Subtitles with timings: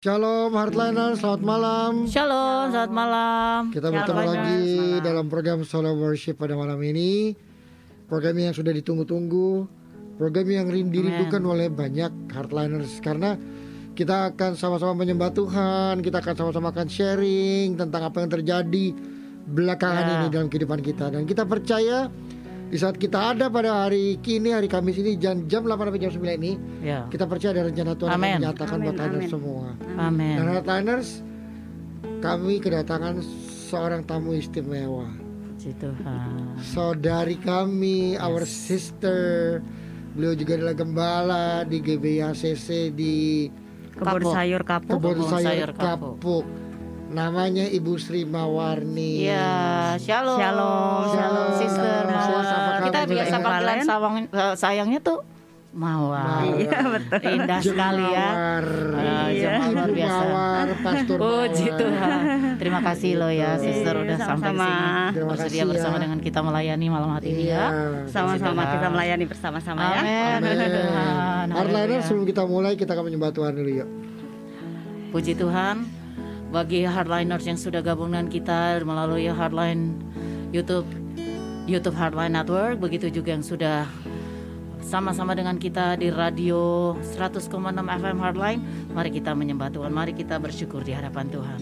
[0.00, 1.92] Shalom Heartliner, selamat malam.
[2.08, 3.60] Shalom, selamat malam.
[3.68, 4.32] Kita bertemu Shalom.
[4.32, 7.36] lagi Selamat dalam program Solo Worship pada malam ini.
[8.08, 9.68] Program yang sudah ditunggu-tunggu,
[10.16, 13.36] program yang rin- dirindukan oleh banyak Heartliners karena
[13.92, 18.86] kita akan sama-sama menyembah Tuhan, kita akan sama-sama akan sharing tentang apa yang terjadi
[19.52, 20.12] belakangan Ya.
[20.16, 22.08] ini dalam kehidupan kita dan kita percaya
[22.70, 26.12] di saat kita ada pada hari kini hari Kamis ini jam jam 8 sampai jam
[26.14, 27.02] 9 ini Ya.
[27.10, 28.38] kita percaya ada rencana Tuhan Amin.
[28.38, 29.26] menyatakan buat amin.
[29.26, 29.74] semua.
[29.98, 30.38] Amin.
[30.38, 31.08] Dan Heartliners,
[32.20, 33.18] kami kedatangan
[33.66, 35.10] seorang tamu istimewa.
[35.50, 36.56] Puji Tuhan.
[36.62, 39.58] Saudari kami, our sister.
[40.10, 43.46] Beliau juga adalah gembala di GBACC di
[43.92, 44.32] Kebun Kapuk.
[44.32, 44.94] sayur kapuk.
[44.96, 46.14] Kebun Kebun Sayur Sayur Kapuk.
[46.16, 46.44] Kapuk.
[47.10, 49.26] Namanya Ibu Sri Mawarni.
[49.26, 50.38] Ya, shalom.
[50.38, 51.02] Shalom.
[51.10, 52.02] Shalom, sister.
[52.06, 52.38] Shalom.
[52.38, 52.70] Mawar.
[52.70, 55.18] Apa Kita biasa panggilan sawang, eh, sayangnya tuh
[55.70, 56.42] Mawar.
[56.60, 57.18] Iya, betul.
[57.30, 58.28] Indah sekali ya.
[58.30, 58.66] Mawar.
[58.94, 59.50] Ah, Iya.
[59.68, 60.22] luar biasa.
[60.24, 61.78] Mawar, Pastor Puji Mawar.
[61.78, 62.20] Tuhan.
[62.58, 64.66] Terima kasih loh ya, sister Iya, udah sampai sama-sama.
[64.66, 65.10] sini.
[65.10, 66.00] Terima Bersedia kasih bersama ya.
[66.00, 67.54] dengan kita melayani malam hari ini Iya.
[67.56, 67.66] ya.
[68.06, 69.98] Sama-sama Puji kita melayani bersama-sama ya.
[69.98, 70.06] Amin.
[70.06, 70.46] Amin.
[70.48, 71.44] Puji Tuhan.
[71.48, 72.02] Heartliner Haleluya.
[72.02, 73.88] sebelum kita mulai kita akan menyembah Tuhan dulu yuk.
[75.10, 75.76] Puji Tuhan
[76.50, 79.94] bagi hardliners yang sudah gabung dengan kita melalui Hardline
[80.50, 80.86] YouTube
[81.70, 83.86] YouTube Hardline Network begitu juga yang sudah
[84.82, 90.82] sama-sama dengan kita di radio 100,6 FM Hardline mari kita menyembah Tuhan mari kita bersyukur
[90.82, 91.60] di hadapan Tuhan.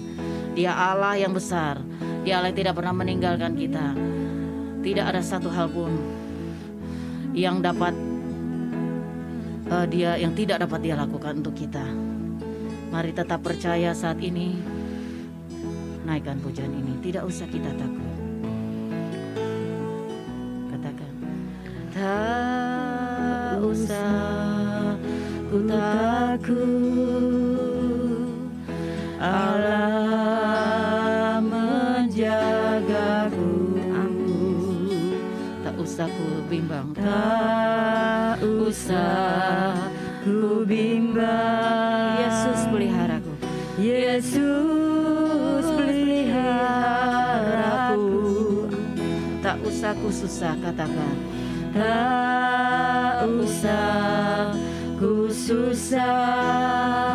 [0.57, 1.79] Dia Allah yang besar
[2.25, 3.93] Dia Allah yang tidak pernah meninggalkan kita.
[4.81, 5.93] Tidak ada satu hal pun
[7.37, 7.93] yang dapat
[9.69, 11.85] eh, dia yang tidak dapat dia lakukan untuk kita.
[12.89, 14.78] Mari tetap percaya saat ini.
[16.09, 18.09] Naikkan pujian ini, tidak usah kita takut.
[20.73, 21.13] Katakan,
[21.93, 24.97] tak usah
[25.53, 26.57] ku takut.
[29.21, 29.85] Allah
[31.45, 32.57] menjagaku.
[35.61, 39.88] Tak usah ku bimbang, tak usah
[49.89, 51.17] Tak usah ku susah katakan.
[51.73, 54.53] Tak usah
[55.01, 57.08] ku susah.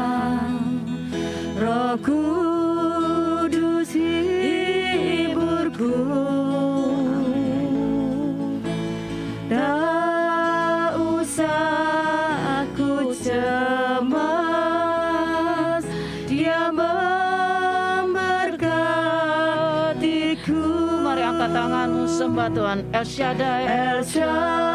[22.73, 24.72] Tuhan El Shaddai El Shaddai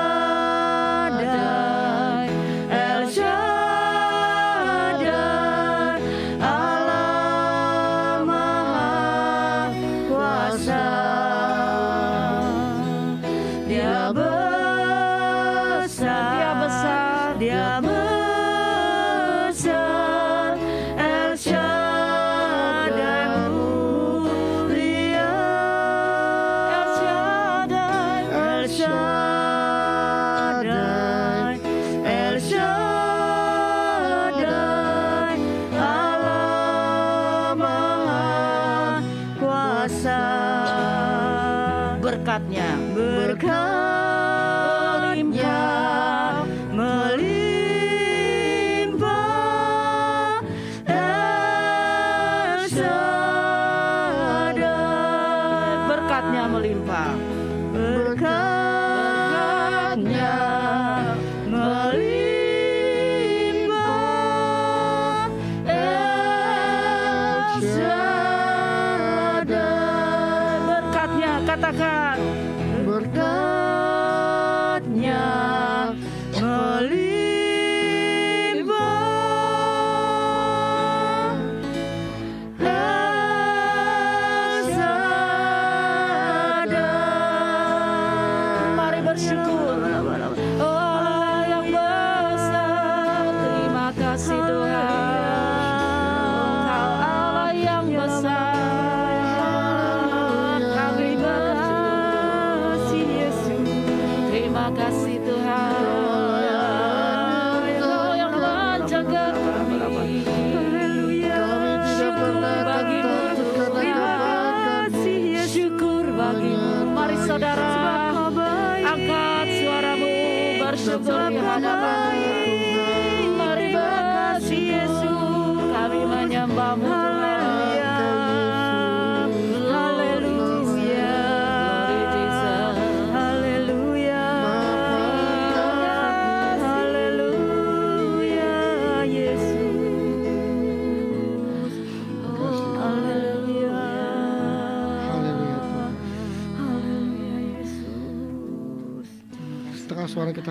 [71.68, 71.97] টাকা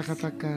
[0.08, 0.57] katakan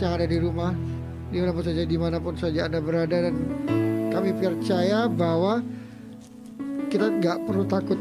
[0.00, 0.72] yang ada di rumah
[1.28, 3.34] di mana pun saja di mana pun saja anda berada dan
[4.08, 5.60] kami percaya bahwa
[6.88, 8.00] kita nggak perlu takut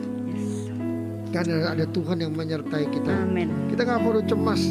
[1.28, 3.52] karena ada Tuhan yang menyertai kita Amin.
[3.68, 4.62] kita nggak perlu cemas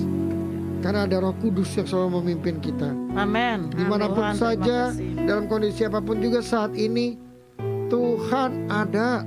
[0.81, 3.69] karena ada Roh Kudus yang selalu memimpin kita Amin.
[3.70, 4.78] di mana pun Tuhan, saja
[5.28, 7.20] dalam kondisi apa pun juga saat ini
[7.87, 9.23] Tuhan ada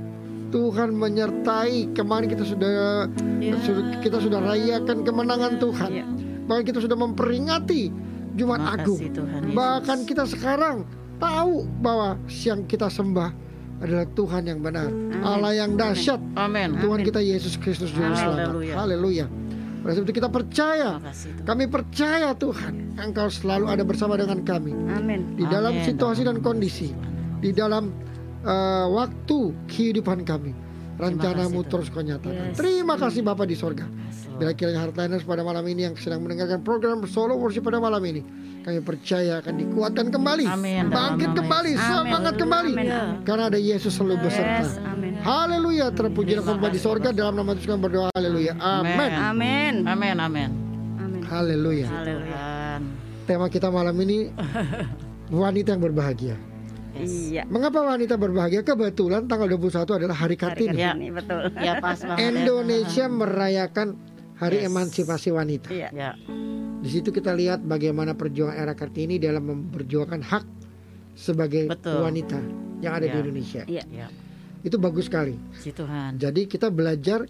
[0.50, 3.06] Tuhan menyertai kemarin kita sudah
[3.38, 3.54] Ya.
[3.62, 6.06] sudah- kita sudah rayakan kemenangan Tuhan Ya.
[6.50, 7.94] Bahkan kita sudah memperingati
[8.34, 9.54] Jumat Terima Agung Tuhan Yesus.
[9.54, 10.76] bahkan kita sekarang
[11.22, 13.30] tahu bahwa yang kita sembah
[13.80, 14.90] adalah Tuhan yang benar
[15.22, 16.74] Allah yang dahsyat Amin.
[16.76, 19.30] Tuhan kita Yesus Kristus Juru Selamat Haleluya.
[19.80, 21.46] Oleh sebab itu kita percaya Terima kasih Tuhan.
[21.48, 25.40] kami percaya Tuhan Engkau selalu ada bersama dengan kami Amin.
[25.40, 25.86] di dalam Amin.
[25.88, 26.92] situasi dan kondisi
[27.40, 27.88] di dalam
[28.44, 29.38] eh, waktu
[29.72, 30.52] kehidupan kami
[31.00, 32.56] rencanamu kasih, terus kau nyatakan Yes.
[32.56, 33.88] terima kasih Bapak di sorga
[34.36, 38.20] bila kiranya Heartliners pada malam ini yang sedang mendengarkan program solo worship pada malam ini
[38.60, 40.88] kami percaya akan dikuatkan kembali Amin.
[40.88, 41.80] bangkit kembali Yesus.
[41.82, 42.40] semangat Amin.
[42.40, 42.88] kembali Amin.
[43.24, 44.76] karena ada Yesus selalu beserta Yes.
[44.82, 45.12] Amin.
[45.20, 49.74] Haleluya terpuji dan Terima di sorga dalam nama Tuhan berdoa Haleluya Amin Amin.
[49.84, 50.16] Amin.
[50.16, 50.48] Amin.
[50.96, 51.20] Amin.
[51.24, 51.88] Haleluya
[53.24, 54.32] tema kita malam ini
[55.30, 56.34] wanita yang berbahagia
[56.94, 57.42] Iya.
[57.46, 58.60] Mengapa wanita berbahagia?
[58.62, 60.78] Kebetulan tanggal 21 adalah hari Hari Kartini.
[60.78, 61.40] Kartini betul.
[61.58, 62.24] Ya pas banget.
[62.26, 63.88] Indonesia merayakan
[64.40, 64.68] Hari Yes.
[64.72, 65.68] Emansipasi Wanita.
[65.68, 65.88] Iya.
[65.92, 66.10] Ya.
[66.80, 70.44] Di situ kita lihat bagaimana perjuangan era Kartini dalam memperjuangkan hak
[71.12, 72.00] sebagai Betul.
[72.00, 72.40] wanita
[72.80, 73.20] yang ada di Ya.
[73.20, 73.62] Indonesia.
[73.68, 73.84] Iya.
[73.92, 74.06] Ya.
[74.64, 75.36] Itu bagus sekali.
[75.60, 76.16] Si Tuhan.
[76.16, 77.28] Jadi kita belajar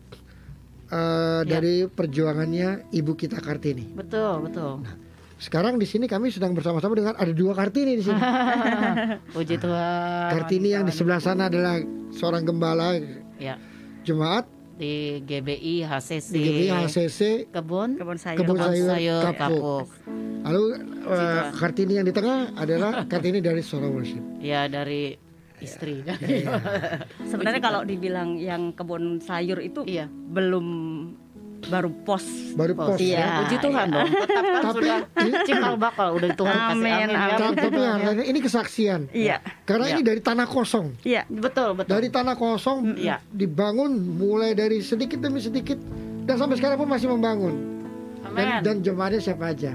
[0.91, 1.43] eh, Ya.
[1.47, 3.91] dari perjuangannya ibu kita Kartini.
[3.91, 4.83] Betul, betul.
[5.41, 8.21] Sekarang di sini kami sedang bersama-sama dengan ada dua Kartini di sini.
[9.35, 10.29] Puji Tuhan.
[10.31, 11.81] Kartini yang di sebelah sana adalah
[12.13, 13.01] seorang gembala
[13.41, 13.57] Ya.
[14.05, 14.45] jemaat
[14.77, 18.37] di GBI HCC di GBI HCC kebun Kebun sayur.
[18.37, 19.37] Kebun kebun sayur sayur kapuk.
[19.37, 19.87] kapuk.
[20.41, 20.63] lalu
[21.05, 25.17] eh, kartini yang di tengah adalah kartini dari Sora Worship Ya dari
[25.57, 26.17] istri kan.
[27.33, 30.09] Sebenarnya kalau dibilang yang kebun sayur itu Iya.
[30.09, 30.67] belum
[31.67, 32.25] baru pos.
[32.51, 33.19] baru pos Iya.
[33.19, 33.29] ya.
[33.43, 34.09] Puji Tuhan dong.
[34.09, 34.99] Tetap kan Tapi- sudah
[35.43, 37.09] cikal bakal udah Tuhan kasih Amin, amin.
[37.11, 37.37] ya.
[37.37, 37.55] amin.
[37.55, 39.93] tapi hartanya ini kesaksian Iya, karena Ya.
[39.93, 41.23] ini dari tanah kosong iya.
[41.27, 41.91] Betul betul.
[41.91, 43.21] dari tanah kosong Iya.
[43.27, 45.77] dibangun mulai dari sedikit demi sedikit
[46.23, 47.55] dan sampai sekarang pun masih membangun
[48.23, 48.61] dan, Amin.
[48.63, 49.73] dan jemaatnya siapa aja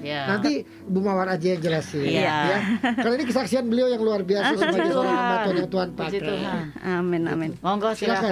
[0.00, 0.28] ya.
[0.28, 0.52] nanti
[0.82, 2.36] Bu Mawar aja yang jelasin Iya.
[2.46, 2.58] ya
[2.94, 6.62] karena ini kesaksian beliau yang luar biasa sebagai seorang hamba Tuhan yang Tuhan pakai Tuhan.
[6.80, 7.50] Amin, amin.
[7.58, 8.30] Monggo Silakan,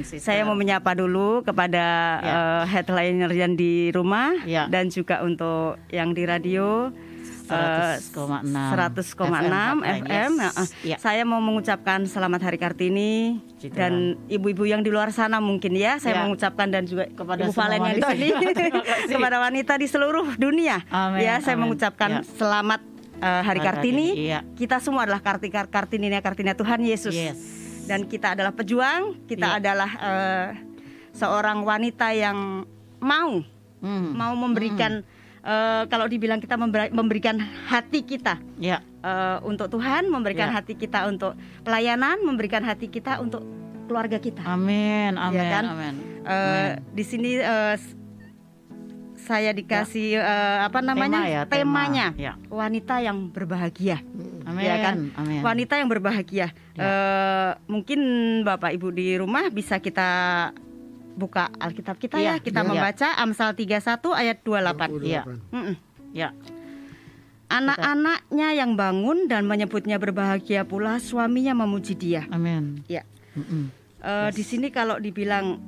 [0.00, 0.20] silakan.
[0.20, 1.86] Saya mau menyapa dulu kepada
[2.20, 2.32] Ya.
[2.32, 4.66] eh, headliner yang di rumah Ya.
[4.66, 6.92] dan juga untuk yang di radio.
[7.50, 10.02] Eh, 100,6 100,6 FM.
[10.06, 10.32] FM.
[10.38, 10.96] Eh, Ya.
[10.96, 13.92] Saya mau mengucapkan selamat Hari Kartini Puji dan
[14.26, 15.98] ibu-ibu yang di luar sana mungkin ya.
[15.98, 16.20] Saya Ya.
[16.24, 20.80] mengucapkan dan juga Kepada Ibu yang di sini Ya, kepada wanita di seluruh dunia.
[20.88, 21.68] Amin, Ya, saya amin.
[21.68, 22.22] mengucapkan Ya.
[22.24, 22.80] selamat
[23.18, 24.06] eh, Hari Hari Kartini.
[24.08, 24.40] Kartini, iya.
[24.56, 27.12] Kita semua adalah karti Kartini Kartini Tuhan Yesus.
[27.12, 27.36] Yes.
[27.84, 30.48] Dan kita adalah pejuang, kita adalah eh,
[31.12, 32.64] seorang wanita yang
[32.96, 33.42] mau
[33.80, 34.12] Hmm.
[34.12, 35.00] mau memberikan
[35.40, 38.80] eh, kalau dibilang kita memberi- memberikan hati kita Ya.
[39.00, 40.56] eh, untuk Tuhan, memberikan Ya.
[40.56, 43.40] hati kita untuk pelayanan, memberikan hati kita untuk
[43.84, 44.44] keluarga kita.
[44.44, 45.16] Amin.
[45.16, 45.50] Amin.
[45.50, 45.64] kan?
[45.66, 45.94] Amin.
[46.22, 47.30] Eh, di sini
[47.74, 47.96] s-
[49.20, 51.54] saya dikasih eh, apa namanya Tema ya, tema.
[51.84, 52.32] temanya Ya.
[52.46, 54.00] wanita yang berbahagia,
[54.44, 54.64] Amin.
[54.64, 54.96] ya kan?
[55.14, 55.40] Amin.
[55.40, 56.50] Wanita yang berbahagia.
[56.74, 56.80] Ya.
[56.80, 58.00] Eh, mungkin
[58.42, 60.50] bapak ibu di rumah bisa kita
[61.20, 62.68] buka Alkitab kita Iya, ya, kita iya.
[62.72, 63.76] membaca Amsal 31
[64.10, 65.04] ayat 28.
[65.04, 65.04] 28.
[65.04, 65.22] Iya.
[65.52, 65.74] Mm-mm.
[66.16, 66.28] Ya.
[67.50, 72.22] Anak-anaknya yang bangun dan menyebutnya berbahagia pula suaminya memuji dia.
[72.30, 72.80] Amin.
[72.86, 73.02] Ya.
[73.34, 73.74] Mm-mm.
[74.00, 75.58] Eh, Di sini kalau dibilang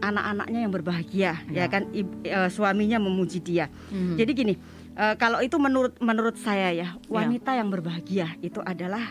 [0.00, 1.64] anak-anaknya yang berbahagia, Ya.
[1.64, 3.68] ya kan ib- eh, suaminya memuji dia.
[3.92, 4.16] Mhm.
[4.16, 4.54] Jadi gini,
[4.96, 9.04] eh, kalau itu menurut menurut saya ya, wanita yang berbahagia itu adalah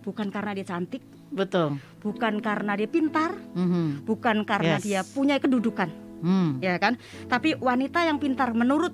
[0.00, 1.78] bukan karena dia cantik, betul.
[2.00, 4.02] bukan karena dia pintar, Mhm.
[4.04, 4.84] bukan karena Yes.
[4.84, 5.88] dia punya kedudukan,
[6.20, 6.58] Hmm.
[6.58, 6.96] ya kan?
[7.26, 8.92] Tapi wanita yang pintar menurut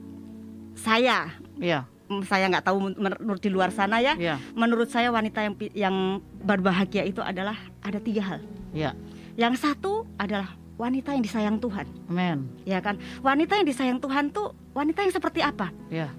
[0.74, 1.86] saya, Ya.
[2.06, 4.14] mm, saya nggak tahu men- menurut di luar sana ya.
[4.16, 4.36] Ya.
[4.52, 5.96] Menurut saya wanita yang yang
[6.42, 8.40] berbahagia itu adalah ada tiga hal.
[8.70, 8.92] Ya.
[9.36, 12.52] Yang satu adalah wanita yang disayang Tuhan, Amin.
[12.68, 13.00] ya kan?
[13.22, 15.72] Wanita yang disayang Tuhan tuh wanita yang seperti apa?
[15.88, 16.12] Ya.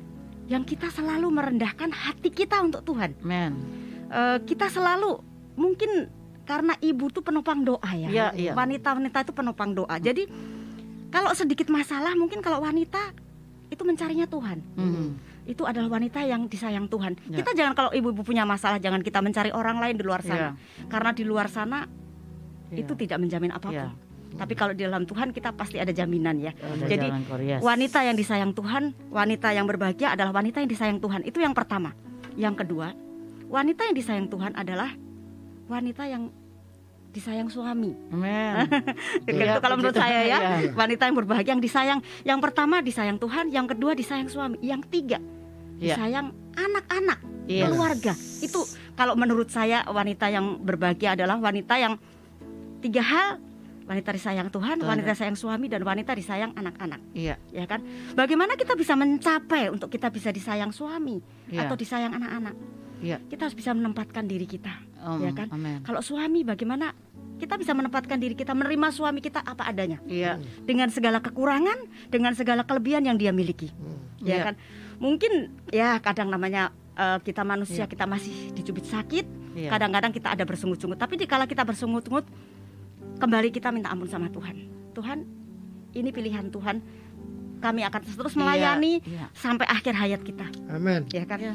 [0.48, 3.14] Yang kita selalu merendahkan hati kita untuk Tuhan.
[3.22, 3.54] Amin.
[4.08, 5.20] Eh, kita selalu
[5.58, 6.08] mungkin
[6.48, 8.08] karena ibu tuh penopang doa ya.
[8.08, 8.52] Iya, iya.
[8.56, 10.00] Wanita-wanita itu penopang doa.
[10.00, 10.30] Jadi
[11.12, 13.12] kalau sedikit masalah mungkin kalau wanita
[13.68, 14.64] itu mencarinya Tuhan.
[14.80, 15.08] Mhm.
[15.48, 17.20] Itu adalah wanita yang disayang Tuhan.
[17.28, 17.44] Ya.
[17.44, 20.28] Kita jangan kalau ibu-ibu punya masalah jangan kita mencari orang lain di luar Ya.
[20.28, 20.50] sana.
[20.88, 21.84] Karena di luar sana
[22.72, 22.84] Ya.
[22.84, 23.76] itu tidak menjamin apa pun.
[23.76, 23.92] Ya.
[24.28, 26.52] Tapi kalau di dalam Tuhan kita pasti ada jaminan ya.
[26.52, 27.08] Ada Jadi
[27.60, 31.24] wanita yang disayang Tuhan, wanita yang berbahagia adalah wanita yang disayang Tuhan.
[31.24, 31.96] Itu yang pertama.
[32.36, 32.92] Yang kedua,
[33.48, 34.94] wanita yang disayang Tuhan adalah
[35.68, 36.32] wanita yang
[37.08, 37.96] disayang suami.
[38.12, 38.68] Amin.
[39.26, 40.70] Gitu Iya, kalau menurut saya ya, iya.
[40.72, 42.00] wanita yang berbahagia yang disayang.
[42.22, 45.18] Yang pertama disayang Tuhan, yang kedua disayang suami, yang tiga
[45.78, 45.94] Iya.
[45.94, 47.64] disayang anak-anak, Yes.
[47.70, 48.14] keluarga.
[48.42, 48.60] Itu
[48.94, 51.94] kalau menurut saya wanita yang berbahagia adalah wanita yang
[52.82, 53.30] tiga hal
[53.88, 54.90] wanita disayang Tuhan, Tuhan.
[54.90, 57.40] wanita disayang suami dan wanita disayang anak-anak Iya.
[57.50, 57.80] ya kan?
[58.14, 61.66] Bagaimana kita bisa mencapai untuk kita bisa disayang suami Iya.
[61.66, 62.54] atau disayang anak-anak?
[63.00, 63.18] Iya.
[63.26, 64.76] Kita harus bisa menempatkan diri kita.
[65.08, 65.48] Om, Ya kan?
[65.50, 65.80] Amin.
[65.82, 66.92] Kalau suami bagaimana
[67.38, 70.42] kita bisa menempatkan diri kita menerima suami kita apa adanya Iya.
[70.66, 73.70] dengan segala kekurangan, dengan segala kelebihan yang dia miliki.
[74.20, 74.28] Iya.
[74.28, 74.56] Ya kan?
[74.98, 75.32] Mungkin
[75.70, 77.92] ya kadang namanya eh, kita manusia Iya.
[77.94, 79.70] kita masih dicubit sakit, Iya.
[79.70, 80.98] kadang-kadang kita ada bersungut-sungut.
[80.98, 82.26] Tapi dikala kita bersungut-sungut,
[83.22, 84.66] kembali kita minta ampun sama Tuhan.
[84.98, 85.22] Tuhan,
[85.94, 86.82] ini pilihan Tuhan.
[87.58, 89.30] Kami akan terus Iya, melayani iya.
[89.34, 91.06] sampai akhir hayat kita, Amin.
[91.10, 91.38] ya kan?
[91.38, 91.54] Iya.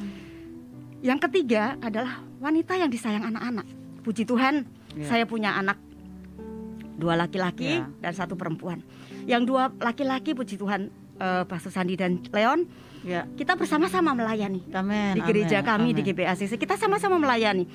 [1.02, 3.66] Yang ketiga adalah wanita yang disayang anak-anak.
[4.06, 4.62] Puji Tuhan,
[4.94, 5.06] Iya.
[5.10, 5.78] saya punya anak
[6.94, 7.90] dua laki-laki Iya.
[7.98, 8.78] dan satu perempuan.
[9.26, 12.66] Yang dua laki-laki, puji Tuhan, eh, Pastor Sandi dan Leon,
[13.02, 13.26] Ya.
[13.34, 15.18] kita bersama-sama melayani Amin.
[15.18, 16.14] di gereja amin, kami di amin.
[16.14, 16.54] GBACC.
[16.54, 17.66] Kita sama-sama melayani.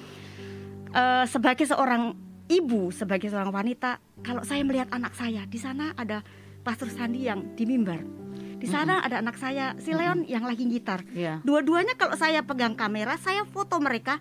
[0.87, 2.15] Eh, sebagai seorang
[2.47, 6.23] ibu, sebagai seorang wanita, kalau saya melihat anak saya di sana ada
[6.63, 7.99] Pastor Sandi yang di mimbar.
[8.57, 11.05] Di sana ada anak saya si Leon yang lagi gitar.
[11.13, 11.45] Iya.
[11.45, 14.17] Dua-duanya kalau saya pegang kamera, saya foto mereka.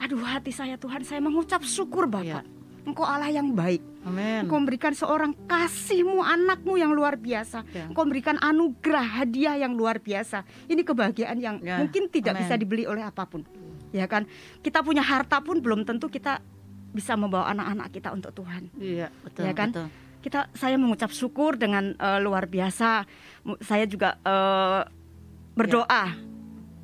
[0.00, 2.46] Aduh hati saya Tuhan, saya mengucap syukur Bapak.
[2.80, 3.84] Engkau Allah yang baik.
[4.08, 4.48] Amin.
[4.48, 7.60] Engkau memberikan seorang kasihmu anakmu yang luar biasa.
[7.76, 7.84] Ya.
[7.92, 10.48] Engkau memberikan anugerah hadiah yang luar biasa.
[10.64, 12.40] Ini kebahagiaan yang Ya, mungkin tidak amin.
[12.48, 13.44] bisa dibeli oleh apa pun.
[13.92, 14.24] Ya kan?
[14.64, 16.40] Kita punya harta pun belum tentu kita
[16.90, 18.72] bisa membawa anak-anak kita untuk Tuhan.
[18.80, 19.42] Iya, betul.
[19.44, 19.70] Ya kan?
[19.76, 19.88] betul.
[20.20, 23.04] Kita saya mengucap syukur dengan eh, luar biasa.
[23.60, 24.80] Saya juga eh,
[25.56, 26.04] berdoa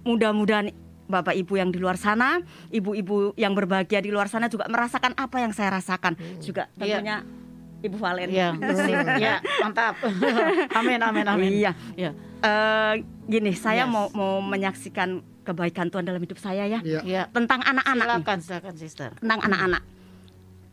[0.02, 0.70] mudah-mudahan
[1.06, 5.38] Bapak Ibu yang di luar sana, ibu-ibu yang berbahagia di luar sana juga merasakan apa
[5.38, 6.18] yang saya rasakan.
[6.42, 6.98] Juga Iya.
[6.98, 7.16] tentunya
[7.76, 8.26] Ibu Valen.
[8.26, 8.48] Iya,
[9.22, 9.94] ya, mantap.
[10.78, 11.50] amin, amin, amin.
[11.54, 11.72] Iya.
[11.94, 12.10] Iya.
[12.42, 12.92] Eh,
[13.30, 13.92] gini, saya Yes.
[13.92, 16.82] mau mau menyaksikan kebaikan Tuhan dalam hidup saya ya.
[16.82, 17.00] Iya.
[17.06, 17.22] Iya.
[17.30, 18.14] Tentang anak-anak nih.
[18.18, 19.10] Silakan, silakan, sister.
[19.22, 19.82] tentang anak-anak.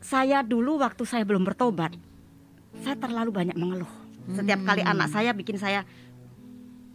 [0.01, 1.93] Saya dulu waktu saya belum bertobat,
[2.81, 3.89] saya terlalu banyak mengeluh.
[4.33, 4.91] Setiap kali Hmm.
[4.95, 5.83] anak saya bikin saya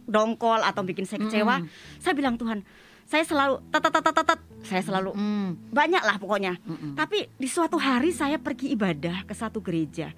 [0.09, 1.69] dongkol atau bikin saya kecewa, Hmm.
[2.01, 2.65] saya bilang Tuhan,
[3.05, 5.55] saya selalu tet." saya selalu Hmm.
[5.71, 6.59] banyak lah pokoknya.
[6.67, 6.99] Mm-mm.
[6.99, 10.11] Tapi di suatu hari saya pergi ibadah ke satu gereja.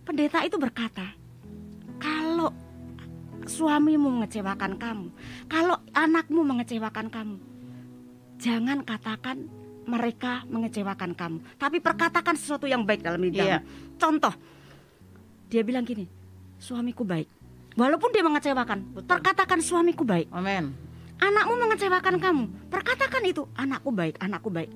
[0.00, 1.04] Pendeta itu berkata,
[2.00, 2.50] kalau
[3.44, 5.06] suamimu mengecewakan kamu,
[5.46, 7.36] kalau anakmu mengecewakan kamu,
[8.40, 9.44] jangan katakan
[9.84, 13.44] mereka mengecewakan kamu, tapi perkatakan sesuatu yang baik dalam hidup.
[13.44, 13.60] Iya.
[14.00, 14.32] Contoh,
[15.50, 16.06] dia bilang gini,
[16.62, 17.26] suamiku baik.
[17.74, 19.06] Walaupun dia mengecewakan, Betul.
[19.10, 20.30] perkatakan suamiku baik.
[20.30, 20.70] Amin.
[21.20, 24.70] Anakmu mengecewakan kamu, perkatakan itu, anakku baik, anakku baik.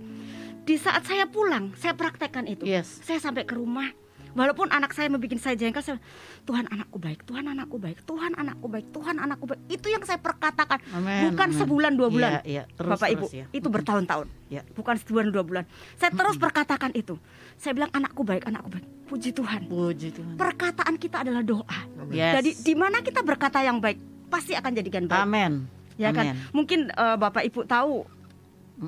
[0.66, 2.66] Di saat saya pulang, saya praktekkan itu.
[2.66, 3.00] Yes.
[3.06, 3.88] Saya sampai ke rumah,
[4.34, 5.98] walaupun anak saya membuat saya jengkel, saya,
[6.44, 9.60] Tuhan anakku baik, Tuhan anakku baik, Tuhan anakku baik, Tuhan anakku baik.
[9.70, 11.32] Itu yang saya perkatakan, Amin.
[11.32, 11.58] bukan amin.
[11.62, 12.30] sebulan dua bulan.
[12.42, 12.62] Iya, iya.
[12.74, 13.46] Terus, Bapak terus, Ibu, ya.
[13.54, 14.62] itu bertahun-tahun, Ya.
[14.74, 15.64] bukan sebulan dua bulan.
[15.96, 17.16] Saya terus perkatakan itu.
[17.56, 18.86] Saya bilang anakku baik, anakku baik.
[19.08, 19.70] Puji Tuhan.
[19.70, 20.34] Puji Tuhan.
[20.36, 21.78] Perkataan kita adalah doa.
[22.10, 22.42] Yes.
[22.42, 25.52] Jadi di mana kita berkata yang baik, pasti akan jadikan baik Amin.
[25.94, 26.42] ya kan Amin.
[26.50, 28.02] mungkin eh, bapak ibu tahu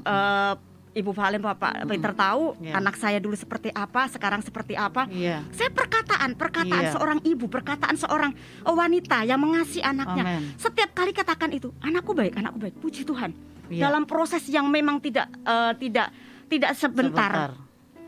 [0.02, 0.52] eh,
[0.96, 2.80] ibu Valen bapak Peter tahu Ya.
[2.80, 5.44] anak saya dulu seperti apa sekarang seperti apa Iya.
[5.52, 6.92] saya perkataan perkataan Iya.
[6.96, 10.56] seorang ibu perkataan seorang eh, wanita yang mengasihi anaknya Amin.
[10.56, 13.36] setiap kali katakan itu anakku baik anakku baik puji Tuhan
[13.68, 13.86] Iya.
[13.86, 16.08] dalam proses yang memang tidak eh, tidak
[16.46, 17.52] tidak sebentar,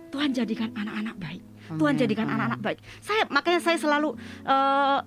[0.08, 4.98] Tuhan jadikan anak-anak baik Tuhan Amin, jadikan anak-anak baik saya makanya saya selalu eh,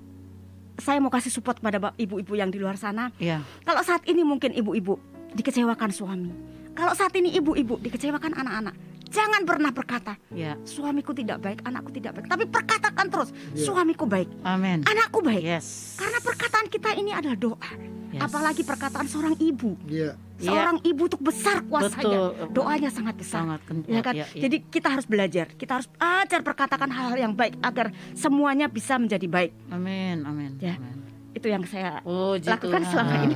[0.77, 3.41] saya mau kasih support pada ibu-ibu yang di luar sana Iya.
[3.65, 4.97] kalau saat ini mungkin ibu-ibu
[5.31, 6.31] dikecewakan suami.
[6.71, 8.75] Kalau saat ini ibu-ibu dikecewakan anak-anak,
[9.11, 10.55] jangan pernah berkata, Iya.
[10.63, 12.27] suamiku tidak baik, anakku tidak baik.
[12.31, 13.65] Tapi perkatakan terus, Iya.
[13.67, 14.87] suamiku baik, Amin.
[14.87, 15.43] anakku baik.
[15.43, 15.99] Yes.
[15.99, 17.71] Karena perkataan kita ini adalah doa.
[18.11, 18.21] Yes.
[18.23, 19.75] Apalagi perkataan seorang ibu.
[19.87, 20.15] Iya.
[20.41, 22.33] Seorang ibu untuk besar kuasanya.
[22.33, 22.49] Betul.
[22.51, 23.45] Doanya sangat besar.
[23.45, 24.13] Sangat Ya kan?
[24.17, 24.41] iya, iya.
[24.47, 29.27] Jadi kita harus belajar, kita harus ajar perkatakan hal-hal yang baik agar semuanya bisa menjadi
[29.29, 29.51] baik.
[29.69, 30.57] Amin, amin.
[30.57, 30.75] Ya.
[30.81, 30.97] amin.
[31.31, 33.35] Itu yang saya Puji lakukan selama ini.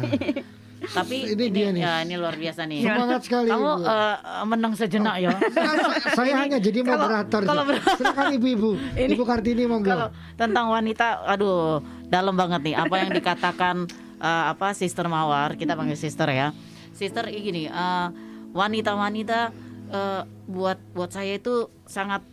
[0.87, 1.81] Tapi Ini ini, dia nih.
[1.81, 2.79] ya ini luar biasa nih.
[2.81, 3.47] Semangat sekali.
[3.47, 3.83] Kamu Ibu.
[3.83, 5.31] eh, menang sejenak ya.
[6.17, 7.41] saya hanya jadi moderator.
[7.41, 8.69] kalau ber- Silakan ibu-ibu.
[9.13, 9.87] Ibu Kartini monggo.
[9.87, 13.75] Kalau tentang wanita, aduh, dalam banget nih apa yang dikatakan
[14.17, 16.53] eh, apa Sister Mawar, kita panggil Sister ya.
[16.91, 18.07] Sister ini gini, eh,
[18.51, 19.39] wanita-wanita
[19.87, 22.23] eh, buat buat saya itu sangat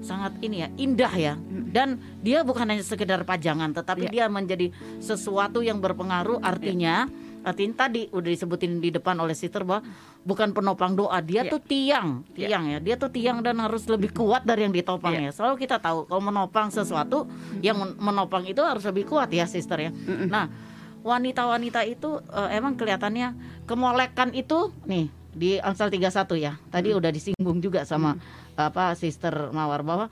[0.00, 1.34] sangat ini ya indah ya
[1.70, 4.10] dan dia bukan hanya sekedar pajangan tetapi Iya.
[4.10, 4.66] dia menjadi
[4.98, 7.06] sesuatu yang berpengaruh artinya
[7.48, 9.80] artinya tadi udah disebutin di depan oleh sister bahwa
[10.22, 11.50] bukan penopang doa dia Iya.
[11.50, 12.78] tuh tiang tiang ya.
[12.78, 15.28] Dia tuh tiang dan harus lebih kuat dari yang ditopang Iya.
[15.28, 15.32] ya.
[15.32, 17.24] Selalu kita tahu kalau menopang sesuatu
[17.58, 19.90] yang men- menopang itu harus lebih kuat ya sister ya.
[20.26, 20.52] Nah
[21.00, 23.34] wanita-wanita itu eh, emang kelihatannya
[23.64, 26.52] kemolekan itu nih di Amsal 31 ya.
[26.68, 28.18] Tadi udah disinggung juga sama
[28.52, 30.06] apa sister Mawar bahwa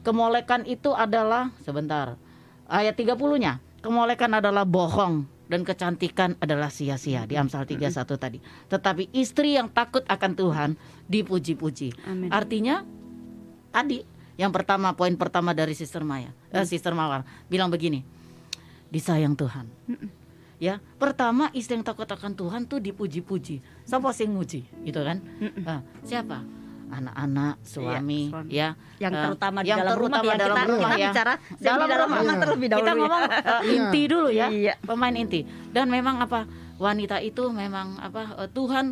[0.00, 2.16] kemolekan itu adalah sebentar
[2.64, 8.38] ayat 30-nya kemolekan adalah bohong dan kecantikan adalah sia-sia di Amsal 31 tadi.
[8.70, 10.70] Tetapi istri yang takut akan Tuhan
[11.10, 12.06] dipuji-puji.
[12.06, 12.30] Amin.
[12.30, 12.86] artinya
[13.74, 14.06] tadi
[14.38, 18.06] yang pertama poin pertama dari sister Maya eh, sister Mawar bilang begini
[18.94, 19.66] disayang Tuhan.
[20.60, 23.64] Ya pertama istri yang takut akan Tuhan tuh dipuji-puji.
[23.88, 25.18] Siapa sih nguji gitu kan?
[25.66, 26.46] Ah, siapa
[26.90, 28.50] anak-anak suami suami.
[28.50, 31.08] ya yang Eh, terutama di yang dalam rumah terutama ya dalam kita, rumah kita ya.
[31.08, 32.18] bicara Dalam di dalam rumah.
[32.18, 32.42] rumah Iya.
[32.42, 32.98] terlebih dahulu kita ya.
[32.98, 33.72] ngomong eh, Iya.
[33.72, 34.74] inti dulu ya Iya.
[34.80, 36.40] pemain inti dan memang apa
[36.76, 38.86] wanita itu memang apa eh, Tuhan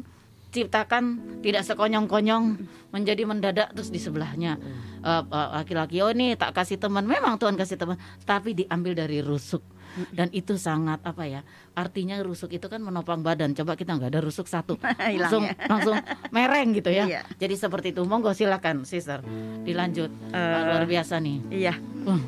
[0.49, 1.05] ciptakan
[1.39, 2.45] tidak sekonyong-konyong
[2.89, 4.57] menjadi mendadak terus di sebelahnya
[4.99, 9.21] Eh, eh, laki-laki oh ini tak kasih teman memang Tuhan kasih teman tapi diambil dari
[9.21, 9.63] rusuk
[10.11, 11.41] dan itu sangat apa ya
[11.73, 13.53] artinya rusuk itu kan menopang badan.
[13.53, 14.77] Coba kita nggak ada rusuk satu
[15.21, 15.55] langsung ya.
[15.73, 15.97] langsung
[16.29, 17.05] mereng gitu ya.
[17.05, 17.21] Iya.
[17.37, 18.03] jadi seperti itu.
[18.03, 19.23] Monggo silakan sister.
[19.63, 20.11] Dilanjut.
[20.31, 21.39] Eh, luar biasa nih.
[21.51, 21.75] Iya.
[22.05, 22.21] Wah,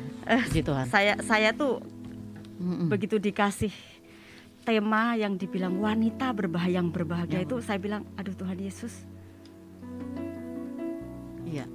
[0.45, 0.85] puji Tuhan.
[0.87, 1.81] saya saya tuh
[2.61, 2.87] Mm-mm.
[2.87, 3.73] begitu dikasih
[4.61, 7.45] tema yang dibilang wanita berbahaya yang berbahagia Ya.
[7.45, 8.93] itu saya bilang aduh Tuhan Yesus.
[11.43, 11.65] Iya.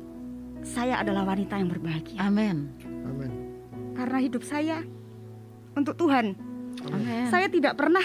[0.62, 2.18] Saya adalah wanita yang berbahagia.
[2.18, 2.70] Amin
[3.06, 3.30] Amin.
[3.94, 4.82] karena hidup saya
[5.76, 6.32] untuk Tuhan
[6.82, 8.02] amin saya tidak pernah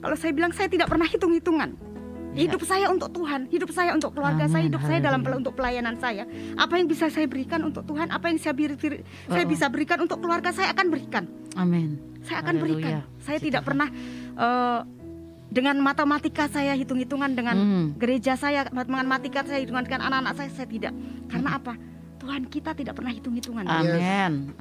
[0.00, 1.88] kalau saya bilang saya tidak pernah hitung-hitungan
[2.30, 2.46] Ya.
[2.46, 4.70] Hidup saya untuk Tuhan, hidup saya untuk keluarga saya, Amin.
[4.70, 6.22] hidup saya dalam untuk pelayanan saya.
[6.54, 9.50] Apa yang bisa saya berikan untuk Tuhan, apa yang saya, beri- beri- saya Oh.
[9.50, 11.26] bisa berikan untuk keluarga saya akan berikan.
[11.58, 11.98] Amin.
[12.22, 13.02] Saya akan berikan.
[13.02, 13.18] Haleluya.
[13.18, 13.88] Saya Puji tidak pernah
[14.38, 14.80] eh,
[15.50, 17.86] dengan matematika saya hitung-hitungan dengan Hmm.
[17.98, 20.94] gereja saya dengan matematika saya hitungan dengan anak-anak saya saya tidak.
[21.26, 21.74] Karena apa?
[22.22, 23.66] Tuhan kita tidak pernah hitung-hitungan.
[23.66, 24.54] Amin.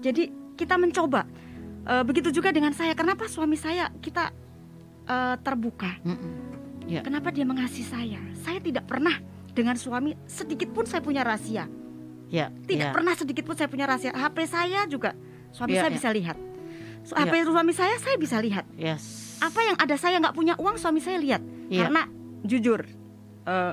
[0.00, 1.24] Jadi kita mencoba.
[1.88, 2.92] Eh, begitu juga dengan saya.
[2.92, 4.28] Kenapa suami saya kita
[5.08, 5.96] eh, terbuka?
[6.04, 6.32] Mm-mm.
[6.84, 7.00] Ya.
[7.00, 8.20] Kenapa dia mengasihi saya?
[8.44, 9.16] Saya tidak pernah
[9.56, 11.70] dengan suami sedikit pun saya punya rahasia.
[12.28, 12.52] Ya.
[12.52, 12.94] Tidak ya.
[12.94, 14.12] pernah sedikit pun saya punya rahasia.
[14.12, 15.16] HP saya juga
[15.50, 15.96] suami Iya, saya iya.
[15.98, 16.36] bisa lihat.
[17.00, 17.26] So, Iya.
[17.26, 18.66] HP suami saya saya bisa lihat.
[18.76, 19.38] Yes.
[19.40, 21.42] Apa yang ada saya nggak punya uang suami saya lihat.
[21.72, 21.88] Iya.
[21.88, 22.02] Karena
[22.44, 22.84] jujur
[23.46, 23.72] eh,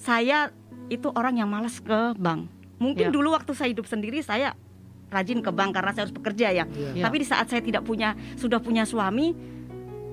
[0.00, 0.50] saya
[0.90, 2.48] itu orang yang malas ke bank.
[2.82, 3.14] Mungkin Iya.
[3.14, 4.58] dulu waktu saya hidup sendiri saya
[5.12, 6.64] rajin ke bank karena saya harus bekerja ya.
[6.64, 6.88] Iya.
[6.96, 7.04] Iya.
[7.04, 9.36] Tapi di saat saya tidak punya sudah punya suami,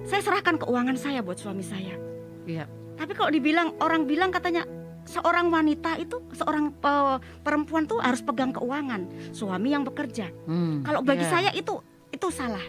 [0.04, 1.96] saya serahkan keuangan saya buat suami saya.
[2.44, 2.68] Iya.
[3.00, 4.68] Tapi kalau dibilang orang bilang katanya
[5.08, 10.28] seorang wanita itu seorang eh, perempuan tuh harus pegang keuangan, suami yang bekerja.
[10.44, 10.84] Hmm.
[10.84, 11.32] Kalau bagi Ya.
[11.32, 11.80] saya itu
[12.12, 12.62] itu salah.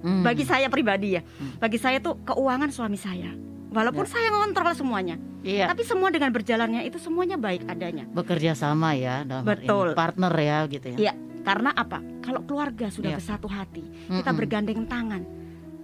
[0.00, 0.20] Hmm.
[0.24, 1.22] Bagi saya pribadi ya.
[1.24, 1.56] Hmm.
[1.60, 3.32] Bagi saya tuh keuangan suami saya.
[3.70, 4.10] Walaupun Ya.
[4.18, 5.14] saya ngontrol semuanya,
[5.46, 5.70] Iya.
[5.70, 8.02] tapi semua dengan berjalannya itu semuanya baik adanya.
[8.10, 9.50] Bekerja sama ya dalam ini.
[9.54, 9.94] Betul.
[9.94, 10.96] Partner ya gitu ya.
[10.98, 11.12] Iya.
[11.40, 11.98] Karena apa?
[12.20, 13.16] Kalau keluarga sudah Ya.
[13.16, 14.38] bersatu hati, kita Mm-mm.
[14.38, 15.22] bergandeng tangan,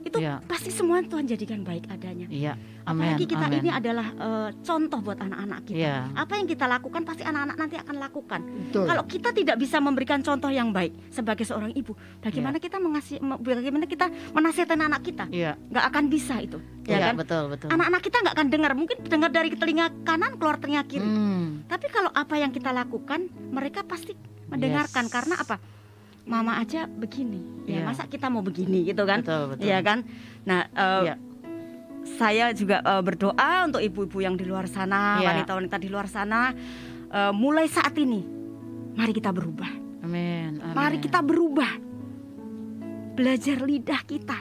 [0.02, 0.38] itu Ya.
[0.46, 2.30] pasti semua Tuhan jadikan baik adanya.
[2.30, 2.54] Iya.
[2.86, 3.02] Amin.
[3.02, 3.58] Apalagi kita Amin.
[3.58, 5.74] ini adalah eh, contoh buat anak-anak kita.
[5.82, 5.96] Iya.
[6.14, 8.40] Apa yang kita lakukan pasti anak-anak nanti akan lakukan.
[8.46, 8.86] Betul.
[8.86, 13.42] Kalau kita tidak bisa memberikan contoh yang baik sebagai seorang ibu, bagaimana kita mengasih, me-
[13.42, 15.24] bagaimana kita menasihati anak kita?
[15.34, 15.58] Iya.
[15.66, 17.14] Nggak akan bisa itu, ya Iya, kan?
[17.18, 17.68] betul, betul.
[17.74, 21.02] Anak-anak kita nggak akan dengar, mungkin dengar dari telinga kanan keluar telinga kiri.
[21.02, 21.66] Hmm.
[21.66, 24.14] Tapi kalau apa yang kita lakukan, mereka pasti
[24.46, 25.12] mendengarkan Yes.
[25.12, 25.56] karena apa?
[26.26, 27.38] Mama aja begini,
[27.70, 27.84] ya Iya.
[27.86, 29.22] masa kita mau begini gitu kan?
[29.22, 29.62] Betul, betul.
[29.62, 29.98] Iya kan?
[30.42, 31.14] Nah, eh, Iya.
[32.18, 35.26] saya juga eh, berdoa untuk ibu-ibu yang di luar sana, Iya.
[35.30, 36.50] wanita-wanita di luar sana,
[37.08, 38.26] eh, mulai saat ini,
[38.94, 39.70] mari kita berubah.
[40.02, 40.58] Amin.
[40.58, 40.74] Amin.
[40.74, 41.70] Mari kita berubah.
[43.16, 44.38] Belajar lidah kita,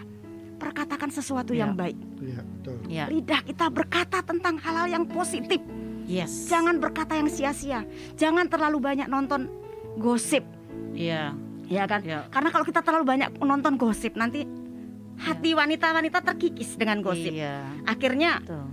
[0.58, 1.70] perkatakan sesuatu Iya.
[1.70, 1.98] yang baik.
[2.20, 2.78] Iya, betul.
[2.90, 3.04] Iya.
[3.08, 5.62] Lidah kita berkata tentang hal-hal yang positif.
[6.06, 6.50] Yes.
[6.50, 7.82] Jangan berkata yang sia-sia.
[8.14, 9.50] Jangan terlalu banyak nonton
[9.96, 10.44] gosip,
[10.94, 11.34] Iya.
[11.66, 12.02] ya kan?
[12.04, 12.28] Iya.
[12.30, 14.44] Karena kalau kita terlalu banyak nonton gosip, nanti
[15.16, 17.32] hati wanita-wanita terkikis dengan gosip.
[17.32, 17.64] Iya.
[17.84, 18.68] Akhirnya Betul.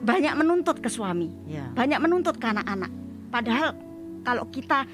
[0.00, 1.72] banyak menuntut ke suami, Iya.
[1.72, 2.92] banyak menuntut ke anak-anak.
[3.30, 3.72] Padahal
[4.20, 4.84] kalau kita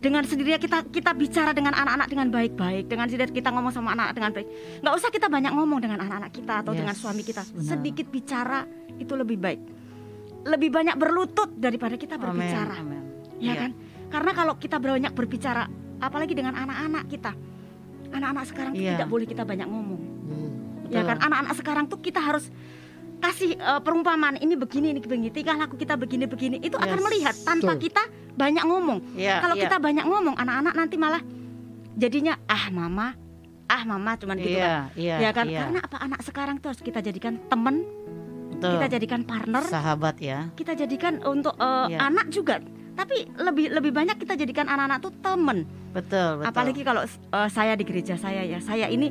[0.00, 4.14] dengan sendirinya kita kita bicara dengan anak-anak dengan baik-baik, dengan sendirinya kita ngomong sama anak-anak
[4.16, 4.48] dengan baik.
[4.80, 7.42] Nggak usah kita banyak ngomong dengan anak-anak kita atau Yes, dengan suami kita.
[7.44, 7.66] benar.
[7.68, 8.60] Sedikit bicara
[8.96, 9.60] itu lebih baik.
[10.40, 12.80] Lebih banyak berlutut daripada kita berbicara.
[12.80, 13.02] Amin.
[13.40, 13.54] ya Iya.
[13.56, 13.70] kan?
[14.10, 15.70] Karena kalau kita banyak berbicara,
[16.02, 17.32] apalagi dengan anak-anak kita,
[18.10, 18.98] anak-anak sekarang tuh Iya.
[18.98, 20.50] tidak boleh kita banyak ngomong, Hmm.
[20.90, 21.16] ya kan?
[21.22, 22.50] Anak-anak sekarang tuh kita harus
[23.20, 27.04] kasih eh, perumpamaan ini begini ini begini, tingkah laku kita begini begini, itu akan Yes.
[27.06, 27.82] melihat tanpa Betul.
[27.86, 28.02] kita
[28.34, 28.98] banyak ngomong.
[29.14, 29.38] Iya.
[29.38, 29.62] Kalau iya.
[29.68, 31.22] kita banyak ngomong, anak-anak nanti malah
[31.94, 33.14] jadinya ah mama,
[33.68, 34.90] ah mama cuman gitu kan.
[34.96, 35.16] Iya, iya.
[35.20, 35.46] Ya kan?
[35.46, 35.60] iya.
[35.68, 37.84] Karena apa anak sekarang tuh harus kita jadikan teman,
[38.56, 38.72] Betul.
[38.74, 40.48] kita jadikan partner, sahabat ya.
[40.56, 41.98] kita jadikan untuk eh, Iya.
[42.10, 42.58] anak juga.
[42.94, 45.64] Tapi lebih lebih banyak kita jadikan anak-anak tuh teman.
[45.90, 46.48] Betul, betul.
[46.50, 49.10] Apalagi kalau eh, saya di gereja saya ya, saya ini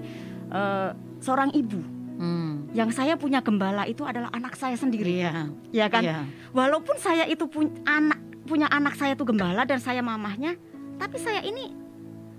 [0.49, 0.89] eh,
[1.19, 1.79] seorang ibu.
[2.19, 2.67] Hmm.
[2.75, 5.47] Yang saya punya gembala itu adalah anak saya sendiri, Iya.
[5.71, 6.03] ya kan?
[6.03, 6.27] Iya.
[6.51, 10.59] Walaupun saya itu punya anak punya anak saya itu gembala dan saya mamahnya,
[10.99, 11.71] tapi saya ini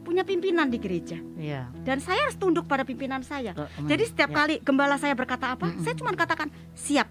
[0.05, 1.71] punya pimpinan di gereja Iya.
[1.87, 3.57] dan saya harus tunduk pada pimpinan saya.
[3.57, 3.89] Betul, amin.
[3.89, 5.81] Jadi setiap kali gembala saya berkata apa, Mm-mm.
[5.81, 7.09] saya cuma katakan siap,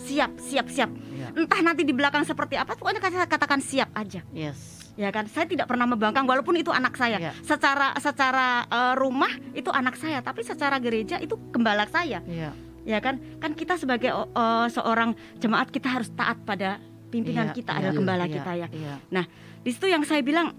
[0.00, 0.90] siap, siap, siap.
[0.90, 1.28] Iya.
[1.36, 4.24] Entah nanti di belakang seperti apa, pokoknya saya katakan siap aja.
[4.32, 4.80] Yes.
[4.98, 7.32] ya kan saya tidak pernah membangkang walaupun itu anak saya Iya.
[7.40, 12.52] secara secara eh, rumah itu anak saya tapi secara gereja itu gembala saya Iya.
[12.84, 17.70] ya kan kan kita sebagai eh, seorang jemaat kita harus taat pada pimpinan Iya, kita
[17.70, 19.24] iya, adalah gembala iya, kita ya Iya.
[19.62, 20.52] di situ yang saya bilang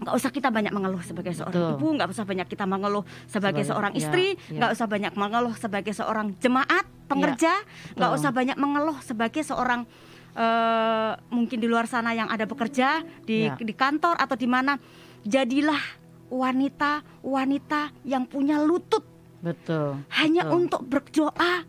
[0.00, 1.72] nggak usah kita banyak mengeluh sebagai seorang Betul.
[1.76, 4.58] ibu nggak usah banyak kita mengeluh sebagai Sebagai- seorang iya, istri iya.
[4.58, 7.52] nggak usah banyak mengeluh sebagai seorang jemaat pengerja
[7.92, 8.18] nggak betul.
[8.18, 9.84] usah banyak mengeluh sebagai seorang
[10.32, 13.56] eh, mungkin di luar sana yang ada bekerja di Iya.
[13.56, 14.80] di kantor atau di mana
[15.22, 15.80] jadilah
[16.26, 19.04] wanita wanita yang punya lutut
[19.38, 20.00] Betul.
[20.10, 20.56] hanya betul.
[20.56, 21.68] untuk berdoa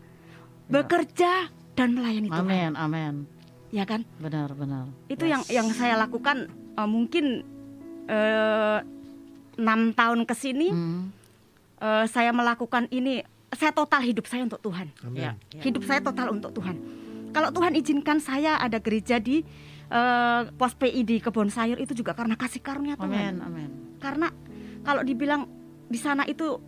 [0.66, 3.14] bekerja dan melayani Tuhan Amin, amin.
[3.68, 4.88] ya kan Benar, benar.
[5.06, 5.52] itu yang Yes.
[5.52, 7.44] yang saya lakukan eh, mungkin
[8.06, 8.78] eh,
[9.54, 11.12] enam tahun ke sini Hmm.
[11.78, 13.20] eh, saya melakukan ini
[13.58, 15.20] saya total hidup saya untuk Tuhan Amin.
[15.20, 15.62] Iya.
[15.62, 16.76] hidup saya total untuk Tuhan
[17.34, 19.42] kalau Tuhan izinkan saya ada gereja di
[19.90, 23.70] eh, pos PI di Kebon Sayur itu juga karena kasih karunia Tuhan Amin, amin.
[23.98, 24.30] karena
[24.84, 25.48] kalau dibilang
[25.88, 26.60] di sana itu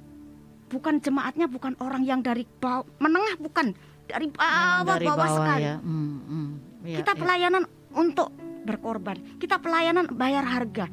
[0.67, 3.75] bukan jemaatnya bukan orang yang dari bawah menengah bukan
[4.07, 5.63] dari Memang bawah dari bawah bawah sekali.
[5.67, 5.77] ya.
[5.83, 6.49] Hmm, hmm.
[6.87, 7.21] Iya, kita iya.
[7.21, 7.63] pelayanan
[7.95, 8.29] untuk
[8.67, 9.17] berkorban.
[9.39, 10.87] Kita pelayanan bayar harga.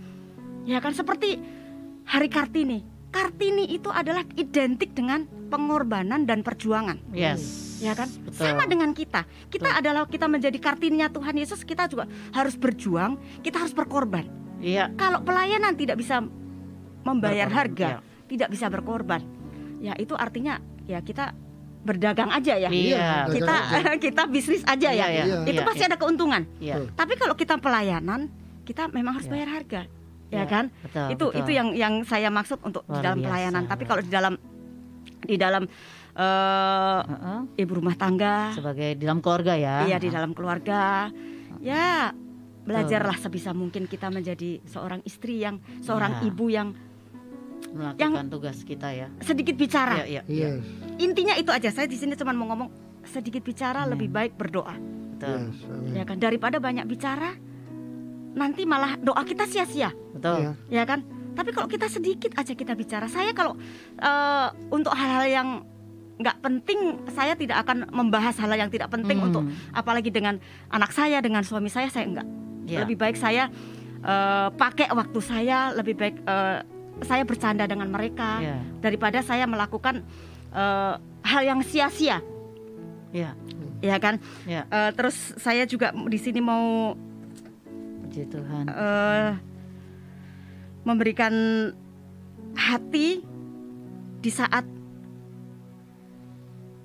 [0.65, 1.38] Ya kan seperti
[2.03, 2.79] Hari Kartini.
[3.13, 6.97] Kartini itu adalah identik dengan pengorbanan dan perjuangan.
[7.13, 7.78] Yes.
[7.78, 8.10] Ya kan?
[8.10, 8.41] Betul.
[8.41, 9.30] Sama dengan kita.
[9.54, 14.26] Kita adalah kita menjadi kartininya Tuhan Yesus, kita juga harus berjuang, kita harus berkorban.
[14.58, 14.89] Iya.
[14.97, 16.26] Kalau pelayanan tidak bisa
[17.04, 17.97] membayar Berkorban, harga, ya.
[18.26, 19.21] tidak bisa berkorban.
[19.78, 21.36] Ya itu artinya ya kita
[21.84, 22.71] berdagang aja ya.
[22.71, 22.97] Iya.
[23.28, 23.91] dagang Kita aja.
[24.10, 25.06] kita bisnis aja ya.
[25.06, 25.38] Iya, iya.
[25.45, 25.89] Itu Iya, pasti iya.
[25.91, 26.41] ada keuntungan.
[26.58, 26.76] Iya.
[26.82, 26.88] Betul.
[26.95, 28.32] Tapi kalau kita pelayanan,
[28.63, 29.34] kita memang harus Ya.
[29.36, 29.82] bayar harga,
[30.34, 30.65] ya Iya, kan?
[30.82, 31.39] betul, itu betul.
[31.39, 33.30] itu yang yang saya maksud untuk di Luar dalam biasa.
[33.30, 33.63] pelayanan.
[33.65, 34.34] Tapi kalau di dalam
[35.24, 35.63] di dalam
[36.13, 37.39] eh, Heeh.
[37.58, 39.86] ibu rumah tangga, Sebagai di dalam keluarga ya.
[39.86, 41.10] iya di dalam keluarga,
[41.60, 42.10] ya
[42.63, 46.22] belajarlah sebisa mungkin kita menjadi seorang istri yang seorang Ya.
[46.26, 46.69] ibu yang
[47.69, 49.08] melakukan tugas kita ya.
[49.19, 50.00] sedikit bicara.
[50.00, 50.48] Iya, iya, iya.
[50.54, 50.63] Yes.
[51.00, 51.69] Intinya itu aja.
[51.69, 52.69] Saya di sini cuma mau ngomong
[53.04, 53.98] sedikit bicara Amin.
[53.98, 54.76] lebih baik berdoa,
[55.13, 55.50] Betul.
[55.50, 55.58] Yes.
[55.91, 56.17] Ya kan?
[56.17, 57.34] Daripada banyak bicara,
[58.34, 59.89] nanti malah doa kita sia-sia.
[60.13, 60.38] Betul.
[60.41, 60.52] Iya.
[60.69, 61.02] ya kan?
[61.34, 63.58] Tapi kalau kita sedikit aja kita bicara, saya kalau
[63.98, 65.50] eh, untuk hal-hal yang
[66.13, 69.28] nggak penting, saya tidak akan membahas hal yang tidak penting Hmm.
[69.34, 69.43] untuk
[69.74, 70.38] apalagi dengan
[70.69, 72.28] anak saya, dengan suami saya, saya enggak.
[72.69, 72.86] Iya.
[72.86, 73.50] Lebih baik saya
[74.04, 76.60] eh, pakai waktu saya, lebih baik eh,
[77.02, 78.58] saya bercanda dengan mereka Iya.
[78.80, 80.06] daripada saya melakukan
[80.54, 80.93] eh,
[81.26, 82.22] hal yang sia-sia,
[83.10, 83.34] Iya.
[83.82, 84.22] ya kan?
[84.46, 84.69] Iya.
[84.69, 86.93] Eh, terus saya juga di sini mau
[88.13, 88.69] Puji Tuhan.
[88.69, 89.32] eh,
[90.86, 91.34] memberikan
[92.54, 93.26] hati
[94.21, 94.62] di saat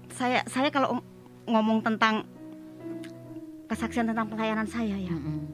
[0.08, 1.04] saya saya kalau
[1.44, 2.24] ngomong tentang
[3.68, 5.44] kesaksian tentang pelayanan saya ya Mm-mm.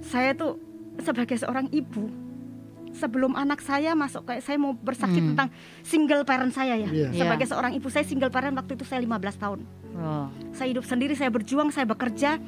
[0.00, 0.62] saya tuh
[0.98, 2.06] sebagai seorang ibu
[2.94, 5.34] sebelum anak saya masuk kayak saya mau bersaksi Hmm.
[5.34, 5.48] tentang
[5.82, 7.18] single parent saya ya Iya.
[7.18, 10.30] sebagai seorang ibu saya single parent waktu itu saya 15 tahun Oh.
[10.54, 12.38] saya hidup sendiri, saya berjuang, saya bekerja.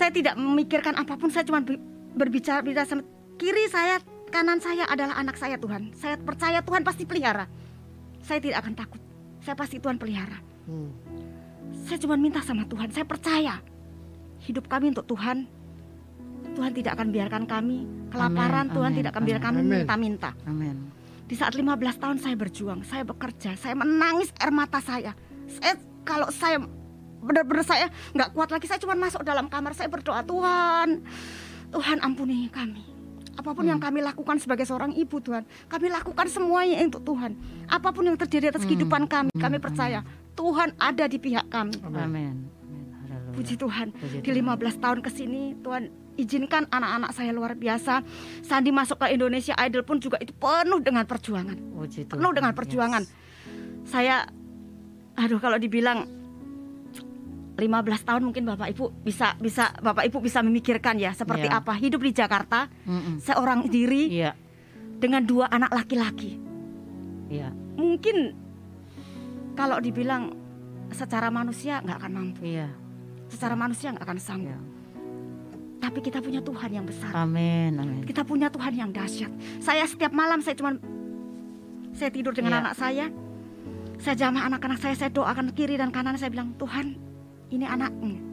[0.00, 1.76] Saya tidak memikirkan apa pun, saya cuma bi-
[2.16, 3.04] berbicara bicara sama
[3.36, 4.00] kiri saya,
[4.32, 5.92] kanan saya adalah anak saya Tuhan.
[5.92, 7.44] Saya percaya Tuhan pasti pelihara.
[8.24, 9.00] Saya tidak akan takut.
[9.44, 10.40] Saya pasti Tuhan pelihara.
[10.64, 10.88] Hmm.
[11.84, 13.60] Saya cuma minta sama Tuhan, saya percaya
[14.40, 15.44] hidup kami untuk Tuhan.
[16.56, 19.72] Tuhan tidak akan biarkan kami kelaparan, Amin, Tuhan amin, tidak akan biarkan kami amin.
[19.84, 20.30] minta-minta.
[20.48, 20.76] Amin.
[21.28, 25.12] Di saat 15 tahun saya berjuang, saya bekerja, saya menangis air mata saya.
[25.46, 26.58] Saya kalau saya
[27.20, 31.04] benar-benar saya nggak kuat lagi, saya cuma masuk dalam kamar, saya berdoa Tuhan,
[31.70, 32.82] Tuhan ampuni kami.
[33.38, 37.32] Apa pun yang kami lakukan sebagai seorang ibu Tuhan, kami lakukan semuanya untuk Tuhan.
[37.70, 40.04] Apa pun yang terjadi atas kehidupan kami, kami percaya
[40.36, 41.76] Tuhan ada di pihak kami.
[41.96, 42.60] Amin.
[43.30, 43.94] Puji Tuhan.
[43.94, 48.04] Puji Di 15 tahun ke sini Tuhan izinkan anak-anak saya luar biasa.
[48.44, 51.56] Sandi masuk ke Indonesia Idol pun juga itu penuh dengan perjuangan.
[51.56, 52.18] Puji Tuhan.
[52.20, 53.02] Penuh dengan perjuangan.
[53.06, 53.88] Yes.
[53.88, 54.16] Saya
[55.16, 56.19] aduh kalau dibilang
[57.60, 61.60] 15 tahun mungkin Bapak Ibu bisa bisa Bapak Ibu bisa memikirkan ya seperti Iya.
[61.60, 63.20] apa hidup di Jakarta Mm-mm.
[63.20, 64.32] seorang diri Iya.
[64.96, 66.40] dengan dua anak laki-laki.
[67.28, 67.52] Iya.
[67.76, 68.16] Mungkin
[69.54, 70.32] kalau dibilang
[70.90, 72.68] secara manusia nggak akan mampu, Iya.
[73.28, 74.50] secara manusia nggak akan sanggup.
[74.50, 74.58] Iya.
[75.80, 77.08] Tapi kita punya Tuhan yang besar.
[77.16, 77.72] Amin.
[77.76, 78.04] Amin.
[78.04, 79.32] Kita punya Tuhan yang dahsyat.
[79.58, 80.76] Saya setiap malam saya cuma
[81.90, 82.60] saya tidur dengan Iya.
[82.62, 83.06] anak saya.
[84.00, 86.96] Saya jamah anak-anak saya, saya doakan kiri dan kanan saya bilang, "Tuhan,
[87.50, 88.30] ini anakmu.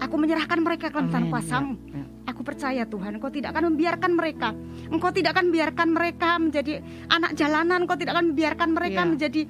[0.00, 1.32] Aku menyerahkan mereka ke dalam Amin.
[1.32, 1.74] kuasamu.
[1.76, 2.04] Iya, iya.
[2.32, 4.48] Aku percaya Tuhan, Engkau tidak akan membiarkan mereka.
[4.88, 6.72] Engkau tidak akan membiarkan mereka menjadi
[7.12, 7.84] anak jalanan.
[7.84, 9.10] Engkau tidak akan membiarkan mereka Iya.
[9.12, 9.42] menjadi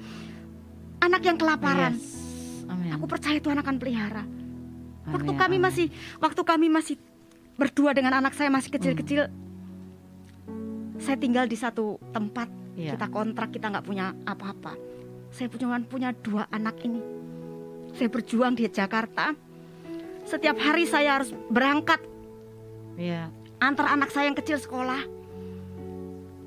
[0.99, 1.93] anak yang kelaparan.
[1.95, 2.67] Yes.
[2.67, 2.91] Amin.
[2.95, 4.23] Aku percaya Tuhan akan pelihara.
[5.07, 5.65] Waktu Amin, kami amin.
[5.71, 5.87] masih
[6.19, 6.95] waktu kami masih
[7.55, 9.27] berdua dengan anak saya masih kecil-kecil,
[11.01, 12.47] saya tinggal di satu tempat.
[12.75, 12.95] Iya.
[12.95, 14.77] Kita kontrak, kita nggak punya apa-apa.
[15.31, 17.20] Saya punya punya dua anak ini.
[17.91, 19.35] Saya berjuang di Jakarta.
[20.23, 21.99] Setiap hari saya harus berangkat
[22.95, 23.27] Iya.
[23.57, 25.01] antar anak saya yang kecil sekolah.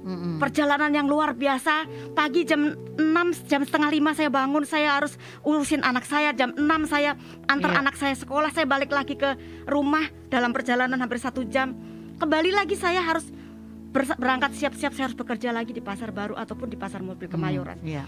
[0.04, 0.36] Mm-mm.
[0.36, 1.88] Perjalanan yang luar biasa.
[2.12, 3.00] Pagi jam 6,
[3.48, 4.68] jam setengah lima saya bangun.
[4.68, 6.36] Saya harus urusin anak saya.
[6.36, 7.80] Jam 6 saya antar Iya.
[7.80, 8.52] anak saya sekolah.
[8.52, 9.32] Saya balik lagi ke
[9.64, 11.72] rumah dalam perjalanan hampir satu jam.
[12.20, 13.24] Kembali lagi saya harus
[13.90, 14.92] ber- berangkat siap-siap.
[14.92, 17.80] Saya harus bekerja lagi di pasar baru ataupun di pasar mobil Kemayoran.
[17.80, 18.04] Iya.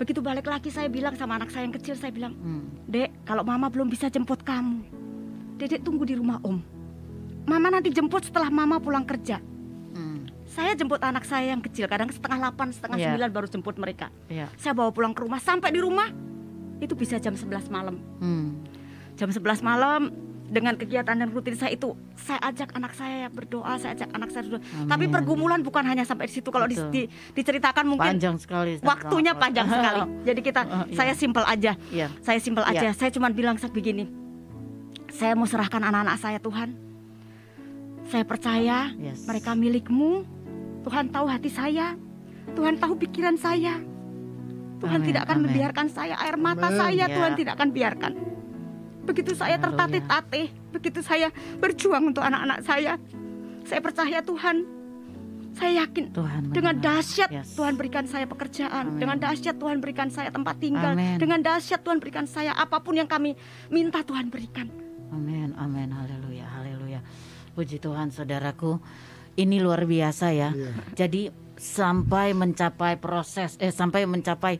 [0.00, 1.92] Begitu balik lagi saya bilang sama anak saya yang kecil.
[1.92, 2.88] Saya bilang, Mm.
[2.88, 4.80] Dek, kalau mama belum bisa jemput kamu,
[5.60, 6.56] Dedek tunggu di rumah om.
[7.44, 9.36] Mama nanti jemput setelah mama pulang kerja.
[9.92, 10.24] Mm.
[10.48, 13.12] Saya jemput anak saya yang kecil, kadang setengah 8, setengah Iya.
[13.12, 14.08] 9 baru jemput mereka.
[14.32, 14.48] Iya.
[14.56, 16.08] Saya bawa pulang ke rumah, sampai di rumah
[16.80, 18.00] itu bisa jam 11 malam.
[18.24, 18.48] Mm.
[19.20, 20.08] Jam 11 malam
[20.50, 24.42] dengan kegiatan dan rutin saya itu saya ajak anak saya berdoa saya ajak anak saya
[24.44, 24.88] berdoa Amin.
[24.88, 28.82] tapi pergumulan bukan hanya sampai di situ kalau di, di- diceritakan mungkin Panjang sekali.
[28.82, 30.92] waktunya panjang sekali jadi kita Oh, iya.
[30.92, 32.10] saya simpel aja Iya.
[32.20, 32.70] saya simpel Iya.
[32.76, 34.10] aja saya cuma bilang saat begini
[35.08, 36.74] saya mau serahkan anak-anak saya Tuhan
[38.04, 39.22] saya percaya Yes.
[39.24, 40.26] mereka milikmu
[40.82, 41.94] Tuhan tahu hati saya
[42.50, 43.78] Tuhan tahu pikiran saya
[44.78, 45.46] Tuhan Amin, tidak akan amin.
[45.46, 46.80] membiarkan saya air mata Amin.
[46.80, 47.12] saya Ya.
[47.12, 48.12] Tuhan tidak akan biarkan
[49.10, 52.94] begitu saya tertatih-tatih begitu saya berjuang untuk anak-anak saya
[53.66, 54.62] saya percaya Tuhan
[55.50, 57.58] saya yakin Tuhan dengan dahsyat Yes.
[57.58, 59.02] Tuhan berikan saya pekerjaan, Amin.
[59.02, 61.18] dengan dahsyat Tuhan berikan saya tempat tinggal, Amin.
[61.18, 63.34] dengan dahsyat Tuhan berikan saya apa pun yang kami
[63.66, 64.70] minta Tuhan berikan.
[65.10, 67.02] Amin, amin, haleluya, haleluya.
[67.58, 68.78] Puji Tuhan, saudaraku.
[69.34, 70.54] Ini luar biasa ya.
[70.54, 70.70] Iya.
[70.94, 74.54] Jadi sampai mencapai proses, eh sampai mencapai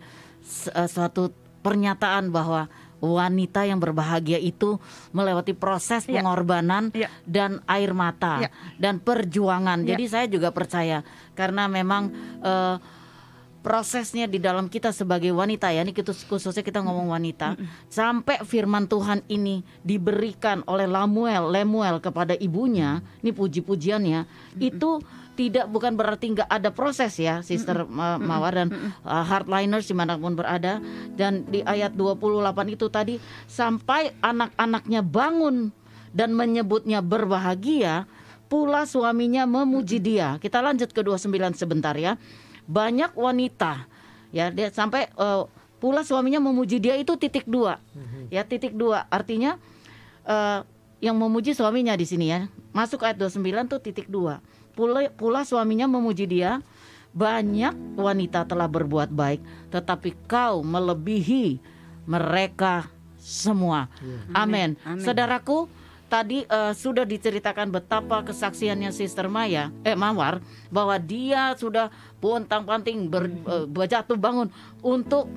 [0.75, 1.31] eh, suatu
[1.63, 2.67] pernyataan bahwa
[3.01, 4.77] wanita yang berbahagia itu
[5.11, 6.21] melewati proses Iya.
[6.21, 7.09] pengorbanan Iya.
[7.25, 8.51] dan air mata Iya.
[8.77, 9.83] dan perjuangan.
[9.83, 9.97] Iya.
[9.97, 12.77] Jadi saya juga percaya karena memang eh,
[13.61, 17.61] prosesnya di dalam kita sebagai wanita ya ini kita khususnya kita ngomong wanita
[17.93, 24.21] sampai firman Tuhan ini diberikan oleh Lamuel Lemuel kepada ibunya ini puji-pujiannya
[24.57, 25.05] itu
[25.41, 28.69] tidak bukan berarti nggak ada proses ya Sister Ma- Mawar dan
[29.01, 30.85] uh, hardliners di mana pun berada
[31.17, 33.17] dan di ayat 28 itu tadi
[33.49, 35.73] sampai anak-anaknya bangun
[36.13, 38.05] dan menyebutnya berbahagia
[38.53, 40.37] pula suaminya memuji dia.
[40.43, 42.21] Kita lanjut ke 29 sebentar ya.
[42.69, 43.89] Banyak wanita
[44.37, 45.43] ya dia sampai eh,
[45.81, 47.81] pula suaminya memuji dia itu titik dua.
[48.29, 49.57] Ya titik dua artinya
[50.29, 50.61] eh,
[51.01, 52.45] yang memuji suaminya di sini ya.
[52.77, 54.45] Masuk ayat 29 tuh titik dua.
[54.73, 56.63] Pula, pula suaminya memuji dia
[57.11, 59.43] banyak wanita telah berbuat baik
[59.75, 61.59] tetapi kau melebihi
[62.07, 62.87] mereka
[63.21, 63.87] semua.
[64.33, 64.75] Amin.
[64.83, 65.05] Amin.
[65.05, 65.69] Saudaraku,
[66.11, 73.31] tadi eh, sudah diceritakan betapa kesaksiannya Sister Maya, eh Mawar, bahwa dia sudah pontang-panting ber,
[73.71, 74.49] berjatuh bangun
[74.83, 75.31] untuk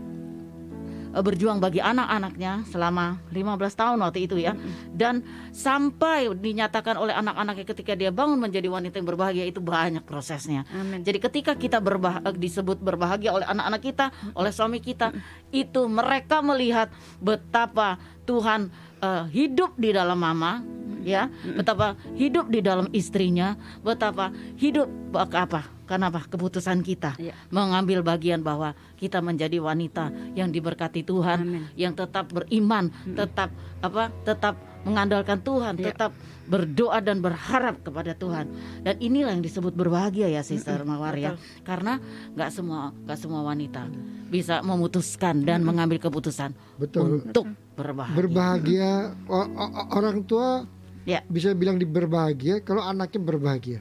[1.13, 4.57] berjuang bagi anak-anaknya selama 15 tahun waktu itu ya.
[4.89, 5.21] Dan
[5.53, 10.65] sampai dinyatakan oleh anak-anaknya ketika dia bangun menjadi wanita yang berbahagia itu banyak prosesnya.
[10.73, 11.05] Amin.
[11.05, 15.13] Jadi ketika kita berbah eh, disebut berbahagia oleh anak-anak kita, oleh suami kita,
[15.53, 16.89] itu mereka melihat
[17.21, 18.73] betapa Tuhan
[19.03, 20.65] eh, hidup di dalam mama,
[21.03, 25.72] ya, betapa hidup di dalam istrinya, betapa hidup apa?
[25.83, 26.23] Karena apa?
[26.23, 27.35] Keputusan kita Iya.
[27.49, 31.63] mengambil bagian bahwa kita menjadi wanita yang diberkati Tuhan, Amin.
[31.75, 34.07] yang tetap beriman, tetap apa?
[34.23, 35.91] Tetap mengandalkan Tuhan, Iya.
[35.91, 36.11] tetap
[36.43, 38.51] berdoa dan berharap kepada Tuhan.
[38.83, 41.39] Dan inilah yang disebut berbahagia ya, Sister Mawar ya.
[41.63, 41.99] Karena
[42.35, 43.87] nggak semua nggak semua wanita
[44.27, 47.23] bisa memutuskan dan mengambil keputusan Betul.
[47.23, 48.17] untuk berbahagia.
[48.17, 48.91] Berbahagia
[49.25, 50.67] o- o- orang tua
[51.03, 53.79] Ya, bisa bilang di berbahagia kalau anaknya berbahagia.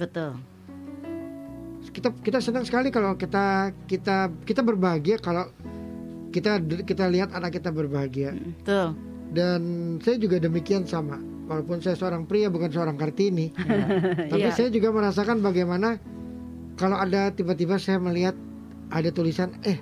[0.00, 0.40] betul.
[1.94, 5.46] Kita kita senang sekali kalau kita kita kita berbahagia kalau
[6.34, 8.34] kita kita lihat anak kita berbahagia.
[8.34, 8.98] Betul.
[9.30, 9.60] Dan
[10.02, 11.22] saya juga demikian sama.
[11.44, 13.52] Walaupun saya seorang pria bukan seorang kartini,
[14.32, 14.56] tapi Iya.
[14.56, 16.00] saya juga merasakan bagaimana
[16.74, 18.32] kalau ada tiba-tiba saya melihat
[18.88, 19.76] ada tulisan eh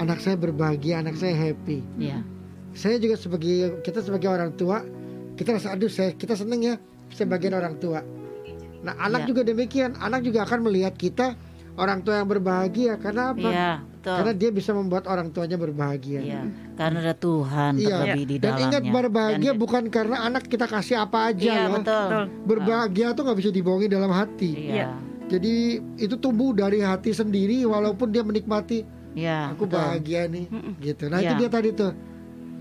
[0.00, 1.84] anak saya berbahagia, anak saya happy.
[2.00, 2.24] Ya.
[2.72, 4.82] Saya juga sebagai kita sebagai orang tua
[5.36, 6.74] kita rasa aduh saya kita seneng ya
[7.12, 8.00] sebagian orang tua.
[8.82, 9.36] Nah anak Ya.
[9.36, 11.36] juga demikian, anak juga akan melihat kita
[11.74, 13.44] orang tua yang berbahagia karena apa?
[13.44, 14.14] Iya, betul.
[14.14, 16.20] Karena dia bisa membuat orang tuanya berbahagia.
[16.20, 16.42] Iya,
[16.74, 17.88] karena ada Tuhan Iya.
[17.88, 18.64] terlebih di Dan dalamnya.
[18.68, 21.80] ingat berbahagia Dan- bukan karena anak kita kasih apa aja Iya, loh.
[21.80, 22.06] betul.
[22.06, 22.24] Betul.
[22.44, 24.50] Berbahagia tuh nggak bisa dibohongi dalam hati.
[24.70, 24.88] Iya.
[25.24, 25.54] Jadi
[25.96, 29.76] itu tumbuh dari hati sendiri walaupun dia menikmati Iya, aku betul.
[29.78, 30.44] bahagia nih
[30.78, 31.08] gitu.
[31.08, 31.40] Nah itu Iya.
[31.40, 31.92] dia tadi tuh.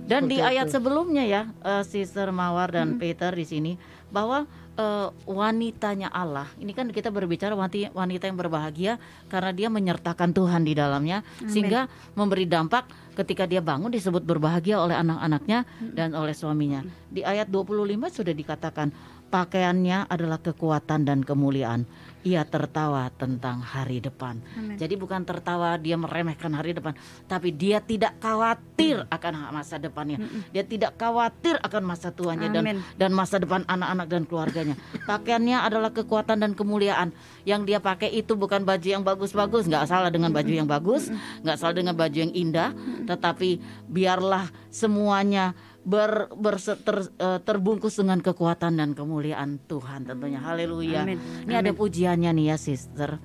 [0.02, 0.74] Dan di Seperti ayat itu.
[0.74, 3.72] sebelumnya ya, eh, Sister Mawar dan Peter di sini
[4.08, 4.44] bahwa
[4.82, 6.50] eh, wanitanya Allah.
[6.58, 8.94] Ini kan kita berbicara wanita, wanita yang berbahagia
[9.30, 11.86] karena dia menyertakan Tuhan di dalamnya sehingga
[12.18, 16.82] memberi dampak ketika dia bangun disebut berbahagia oleh anak-anaknya dan oleh suaminya.
[17.12, 18.90] Di ayat 25 sudah dikatakan
[19.32, 21.86] pakaiannya adalah kekuatan dan kemuliaan.
[22.22, 24.38] Ia tertawa tentang hari depan.
[24.54, 24.78] Amin.
[24.78, 26.94] Jadi bukan tertawa dia meremehkan hari depan,
[27.26, 30.22] tapi dia tidak khawatir akan masa depannya.
[30.54, 34.76] Dia tidak khawatir akan masa tuanya dan dan masa depan anak-anak dan keluarganya.
[35.10, 37.10] Pakaiannya adalah kekuatan dan kemuliaan.
[37.42, 41.10] Yang dia pakai itu bukan baju yang bagus-bagus, nggak salah dengan baju yang bagus,
[41.42, 42.70] nggak salah dengan baju yang indah,
[43.10, 43.58] tetapi
[43.90, 50.40] biarlah semuanya ber, berse- ter- eh, terbungkus dengan kekuatan dan kemuliaan Tuhan tentunya.
[50.42, 51.06] Haleluya.
[51.06, 51.18] Amin.
[51.46, 53.18] Ini ada pujiannya nih ya, sister.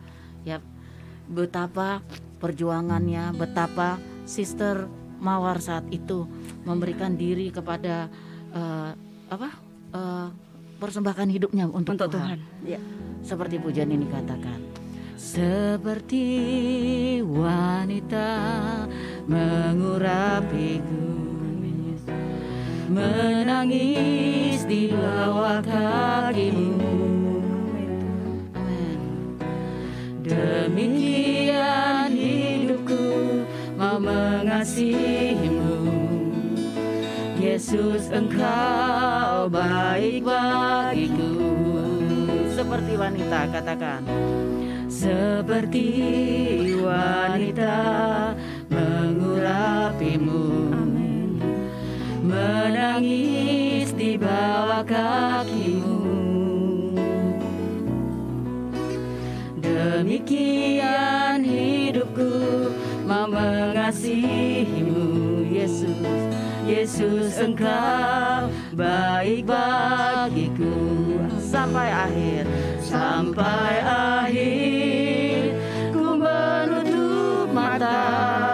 [0.47, 0.63] Ya,
[1.29, 2.01] betapa
[2.39, 3.99] perjuangannya, betapa
[4.29, 6.29] sister Mawar saat itu
[6.69, 8.13] memberikan diri kepada
[8.53, 8.93] eh,
[9.27, 9.49] apa?
[9.97, 10.29] uh,
[10.77, 12.37] persembahkan hidupnya untuk, untuk Tuhan.
[12.37, 12.41] Tuhan.
[12.69, 12.81] Ya.
[13.25, 14.61] Seperti pujian ini katakan.
[15.17, 16.29] Seperti
[17.25, 18.29] wanita
[19.27, 21.26] mengurapiku
[22.87, 26.71] Menangis di bawah kakimu.
[30.23, 33.43] Demikian hidupku
[33.75, 35.83] mau mengasihimu.
[37.43, 41.35] Yesus engkau baik bagiku.
[42.55, 44.07] Seperti wanita katakan.
[44.87, 45.91] Seperti
[46.87, 47.75] wanita
[48.71, 50.66] mengurapimu
[52.27, 56.03] Menangis di bawah kakimu.
[59.63, 62.35] Demikian hidupku
[63.07, 65.07] mau mengasihimu
[65.47, 65.95] Yesus.
[66.67, 70.75] Yesus engkau baik bagiku.
[71.39, 72.43] Sampai akhir.
[72.83, 75.55] Sampai akhir.
[75.95, 78.46] Ku menutup mata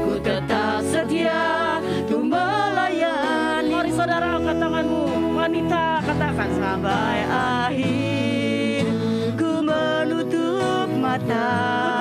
[0.07, 3.75] Ku tetap setia ku melayani.
[3.75, 5.35] Mari saudara angkat tanganmu.
[5.35, 8.87] Wanita katakan sampai akhir.
[9.35, 11.94] Ku menutup mata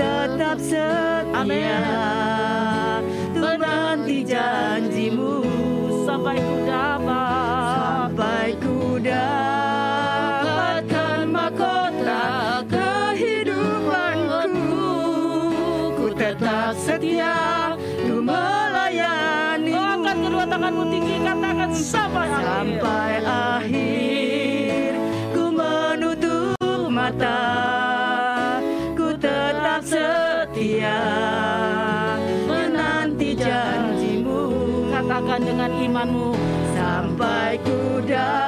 [0.00, 0.88] tetap setia.
[1.20, 1.68] Tetap setia Amin
[3.36, 5.44] menanti janjimu.
[6.08, 8.08] Sampai ku dapat.
[8.10, 9.98] Sampai ku dapatkan
[11.28, 14.48] mahkota kehidupanku.
[15.96, 17.76] Ku tetap setia.
[18.08, 19.72] Ku melayani.
[19.76, 24.92] Oh, angkat kedua tanganmu tinggi katakan sampai sampai akhir.
[25.36, 27.79] Ku menutup mata
[36.00, 36.32] imanmu
[36.72, 38.39] sampai ku dapatkan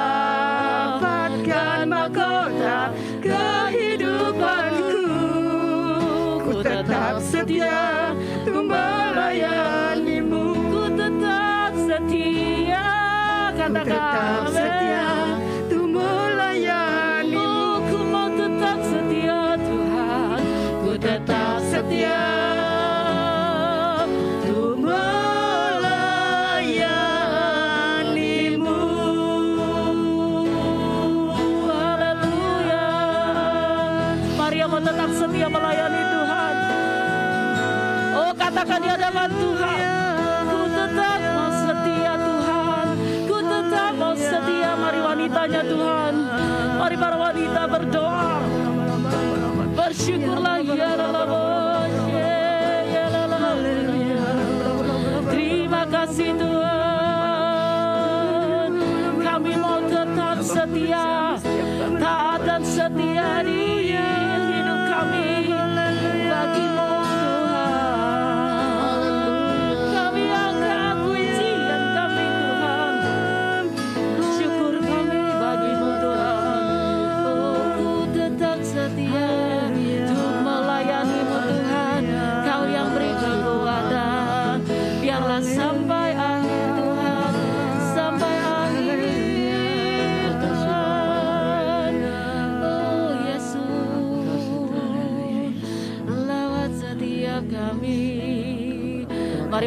[39.23, 39.52] katakan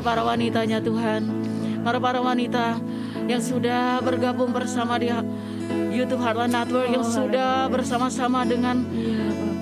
[0.07, 1.27] para wanitanya Tuhan
[1.83, 2.79] Mari para wanita
[3.27, 5.11] yang sudah bergabung bersama di
[5.91, 8.87] YouTube Heartland Network yang sudah bersama-sama dengan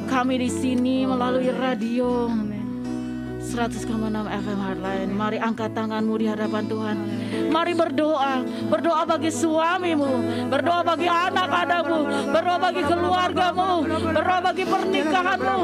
[0.05, 2.29] kami di sini melalui radio
[3.45, 3.87] 100,6
[4.25, 5.11] FM Heartline.
[5.15, 6.97] Mari angkat tanganmu di hadapan Tuhan.
[7.55, 10.13] Mari berdoa, berdoa bagi suamimu,
[10.51, 12.01] berdoa bagi anak-anakmu,
[12.35, 13.71] berdoa bagi keluargamu,
[14.11, 15.61] berdoa bagi pernikahanmu.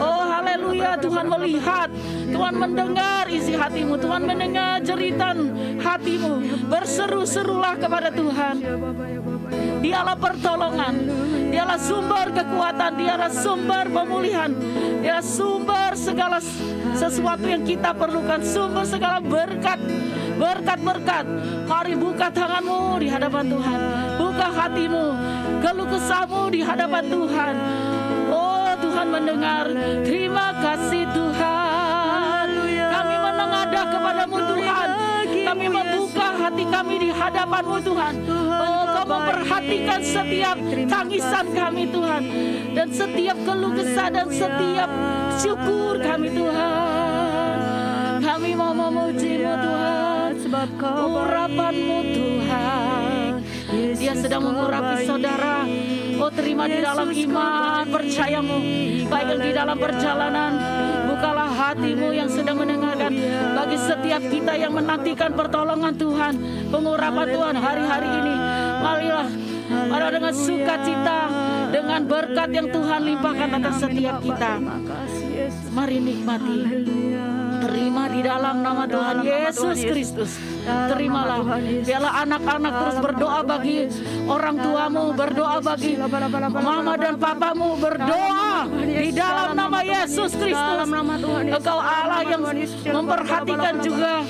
[0.00, 1.92] Oh haleluya, Tuhan melihat,
[2.34, 6.66] Tuhan mendengar isi hatimu, Tuhan mendengar jeritan hatimu.
[6.66, 8.58] Berseru-serulah kepada Tuhan.
[9.78, 10.94] Dialah pertolongan,
[11.54, 14.50] dialah sumber kekuatan, dialah sumber pemulihan,
[14.98, 16.42] dialah sumber segala
[16.98, 19.78] sesuatu yang kita perlukan, sumber segala berkat,
[20.34, 21.24] berkat-berkat.
[21.70, 23.78] Mari buka tanganmu di hadapan Tuhan,
[24.18, 25.04] buka hatimu,
[25.62, 27.54] keluh kesahmu di hadapan Tuhan.
[28.32, 29.64] Oh Tuhan mendengar,
[30.02, 30.63] terima
[36.44, 38.14] hati kami di hadapanmu Tuhan.
[38.28, 42.22] Oh, Kau memperhatikan setiap tangisan kami Tuhan.
[42.76, 44.90] Dan setiap keluh kesah dan setiap
[45.40, 48.20] syukur kami Tuhan.
[48.20, 50.30] Kami mau memujimu Tuhan.
[50.44, 53.30] sebab Urapanmu Tuhan.
[53.96, 55.64] Dia sedang mengurapi saudara.
[56.20, 58.58] Oh terima di dalam iman percayamu.
[59.08, 60.52] Baik di dalam perjalanan.
[61.84, 63.12] Hatimu yang sedang mendengarkan.
[63.52, 66.32] Bagi setiap kita yang menantikan pertolongan Tuhan.
[66.72, 68.34] Pengurapan Tuhan hari-hari ini.
[68.80, 69.28] Marilah.
[69.92, 71.20] Marilah dengan sukacita.
[71.68, 74.52] Dengan berkat yang Tuhan limpahkan atas setiap kita.
[75.74, 76.56] Mari nikmati.
[76.62, 77.26] Haleluya.
[77.64, 79.76] Terima di dalam nama Tuhan Yesus.
[79.82, 80.30] Kristus.
[80.62, 81.58] Terimalah.
[81.82, 83.78] Biarlah anak-anak terus berdoa bagi
[84.30, 85.98] orang tuamu, berdoa bagi
[86.54, 90.78] mama dan papamu, berdoa di dalam nama Yesus Kristus.
[91.50, 92.42] Engkau Allah yang
[92.94, 94.22] memperhatikan juga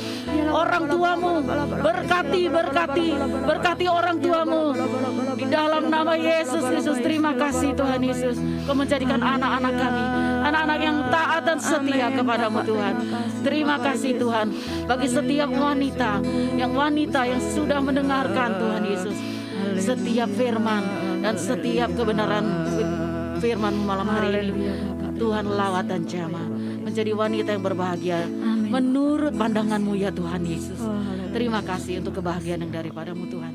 [0.48, 1.32] orang tuamu.
[1.84, 3.08] Berkati, berkati,
[3.44, 4.62] berkati orang tuamu.
[5.34, 8.38] Di dalam nama Yesus Kristus, terima kasih Tuhan Yesus.
[8.64, 10.02] Kau menjadikan anak-anak kami,
[10.46, 12.94] anak-anak yang taat dan setia kepadamu Tuhan.
[13.42, 14.46] Terima kasih Tuhan
[14.86, 16.22] bagi setiap wanita,
[16.54, 19.16] yang wanita yang sudah mendengarkan Tuhan Yesus.
[19.74, 20.82] Setiap firman
[21.24, 22.44] dan setiap kebenaran
[23.40, 24.68] firman malam hari ini.
[25.14, 26.46] Tuhan lawat dan jamah
[26.84, 28.26] menjadi wanita yang berbahagia
[28.68, 30.78] menurut pandanganmu ya Tuhan Yesus.
[31.30, 33.52] Terima kasih untuk kebahagiaan yang daripadamu Tuhan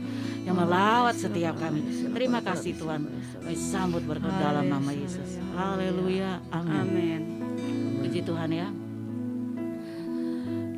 [0.48, 2.10] yang melawat setiap kami.
[2.16, 3.06] Terima kasih Tuhan.
[3.44, 5.38] Kami sambut berkat dalam nama Yesus.
[5.54, 6.40] Haleluya.
[6.50, 6.80] Amin.
[6.80, 7.49] Amin.
[8.10, 8.66] Puji Tuhan ya.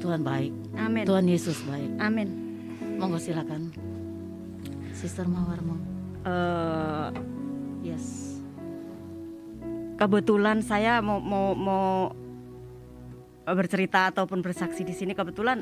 [0.03, 0.51] Tuhan baik.
[0.75, 1.07] Amin.
[1.07, 1.95] Tuhan Yesus baik.
[1.95, 2.27] Amin.
[2.99, 3.71] Monggo silakan.
[4.91, 5.79] Sister Mawar mau.
[6.27, 7.09] Eh,
[7.81, 8.35] Yes.
[9.95, 12.11] kebetulan saya mau mau mau
[13.47, 15.61] bercerita ataupun bersaksi di sini kebetulan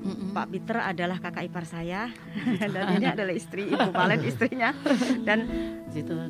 [0.00, 0.30] Mm-mm.
[0.32, 2.08] Pak Peter adalah kakak ipar saya
[2.74, 4.70] dan ini adalah istri Ibu Valen istrinya
[5.22, 5.46] dan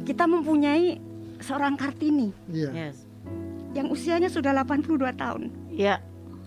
[0.04, 0.96] kita mempunyai
[1.40, 2.72] seorang Kartini Iya.
[2.72, 3.03] Yes.
[3.74, 5.50] Yang usianya sudah 82 tahun.
[5.68, 5.98] Ya.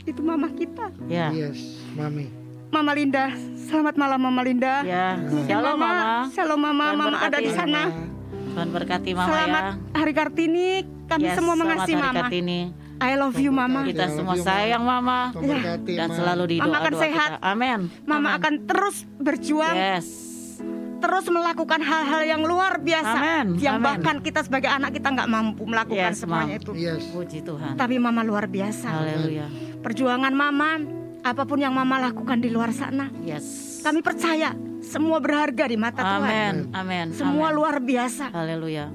[0.03, 0.87] Itu mama kita.
[1.05, 1.29] Ya.
[1.29, 1.59] Yes,
[1.93, 2.31] Mami.
[2.67, 4.83] Mama Linda, selamat malam Mama Linda.
[4.83, 5.19] Ya.
[5.45, 6.27] Shalom Mama.
[6.31, 7.81] Shalom Mama, Tuhan Mama ada di sana.
[8.49, 9.71] Tuhan berkati Mama Selamat ya.
[9.93, 10.67] Hari Kartini,
[11.05, 12.19] kami Yes, semua selamat mengasihi hari Mama.
[12.23, 12.59] Kartini.
[12.97, 13.79] I love you Mama.
[13.85, 14.49] Kita Ya, semua you, Mama.
[14.49, 17.29] sayang Mama Tuhan berkati, dan selalu di Mama doa akan doa sehat.
[17.29, 17.45] kita.
[17.45, 17.79] Amin.
[18.03, 18.37] Mama Amin.
[18.41, 20.07] akan terus berjuang, Yes.
[20.97, 23.85] Terus melakukan hal-hal yang luar biasa, Amin, yang amin.
[23.85, 26.71] bahkan kita sebagai anak kita nggak mampu melakukan Yes, semuanya itu.
[26.73, 27.05] Yes.
[27.09, 27.73] Puji Tuhan.
[27.73, 28.87] Tapi Mama luar biasa.
[28.87, 29.47] Haleluya.
[29.79, 30.81] Perjuangan Mama,
[31.21, 33.79] apa pun yang Mama lakukan di luar sana, Yes.
[33.81, 36.23] kami percaya semua berharga di mata Tuhan.
[36.23, 36.55] Amin.
[36.71, 37.05] Amin.
[37.11, 37.57] Semua Amin.
[37.57, 38.31] luar biasa.
[38.31, 38.87] Haleluya.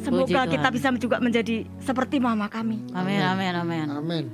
[0.00, 0.48] Semoga Puji Tuhan.
[0.48, 2.80] kita bisa juga menjadi seperti Mama kami.
[2.92, 3.20] Amin.
[3.20, 3.52] Amin.
[3.52, 3.86] Amin.
[3.90, 4.24] Amin.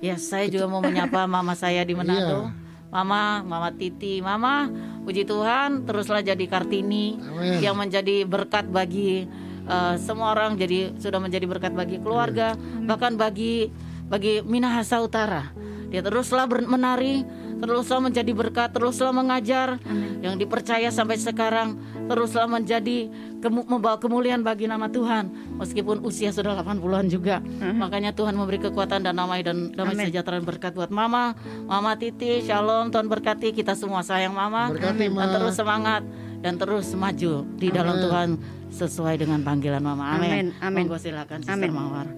[0.00, 2.48] Yes, saya juga mau menyapa mama saya di Manado.
[2.48, 2.61] Iya.
[2.92, 4.68] Mama, Mama Titi, Mama,
[5.08, 7.64] puji Tuhan, teruslah jadi Kartini Amin.
[7.64, 9.24] yang menjadi berkat bagi
[9.64, 12.52] uh, semua orang, jadi sudah menjadi berkat bagi keluarga,
[12.84, 13.72] bahkan bagi
[14.12, 15.48] bagi Minahasa Utara.
[15.88, 17.24] Dia teruslah menari,
[17.62, 19.78] teruslah menjadi berkat, teruslah mengajar,
[20.18, 23.06] yang dipercaya sampai sekarang, teruslah menjadi
[23.38, 27.38] kemu- membawa kemuliaan bagi nama Tuhan, meskipun usia sudah 80-an juga.
[27.54, 30.10] Makanya Tuhan memberi kekuatan dan damai dan damai Amin.
[30.10, 35.06] sejahtera dan berkat buat Mama, Mama Titi, Shalom, Tuhan berkati kita semua sayang Mama, Berkati,
[35.06, 35.30] dan Ma.
[35.30, 36.02] terus semangat
[36.42, 38.02] dan terus maju di dalam Amin.
[38.02, 38.28] Tuhan
[38.72, 40.12] sesuai dengan panggilan Mama.
[40.12, 40.26] Amin.
[40.26, 40.84] Amin, amin.
[40.84, 41.70] Monggo silakan Sister Amin.
[41.70, 42.10] Mawar.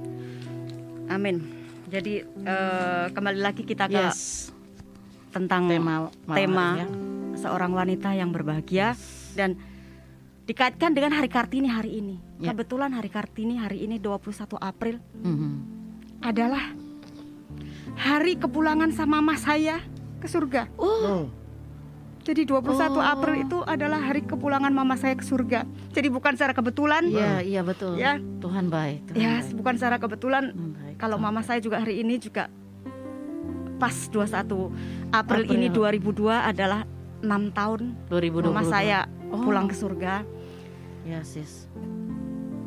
[1.07, 1.37] Amin.
[1.85, 4.49] Jadi eh, kembali lagi kita ke Yes.
[5.35, 6.87] Tentang Tema tema ya.
[7.35, 8.95] seorang wanita yang berbahagia
[9.35, 9.59] dan
[10.45, 12.17] dikaitkan dengan Hari Kartini hari ini.
[12.39, 12.53] Ya.
[12.53, 15.53] Kebetulan Hari Kartini hari ini 21 April Mhm.
[16.21, 16.63] adalah
[17.97, 19.83] hari kepulangan sama mama saya
[20.19, 20.71] ke surga.
[20.77, 21.27] Oh,
[22.25, 23.05] Jadi 21 Oh.
[23.05, 25.69] April itu adalah hari kepulangan mama saya ke surga.
[25.93, 27.05] Jadi bukan secara kebetulan.
[27.05, 28.01] Iya, iya betul.
[28.01, 28.17] Ya.
[28.41, 29.13] Tuhan baik.
[29.13, 29.53] Tuhan Ya, baik.
[29.53, 30.57] bukan secara kebetulan.
[30.57, 30.97] Baik.
[30.97, 32.49] Kalau mama saya juga hari ini juga
[33.75, 34.71] pas 21
[35.11, 35.43] April, April.
[35.51, 36.87] ini 2002 adalah
[37.21, 38.45] enam tahun 2022.
[38.45, 38.99] mama saya
[39.29, 39.43] Oh.
[39.43, 40.23] pulang ke surga.
[41.03, 41.67] Ya, sis.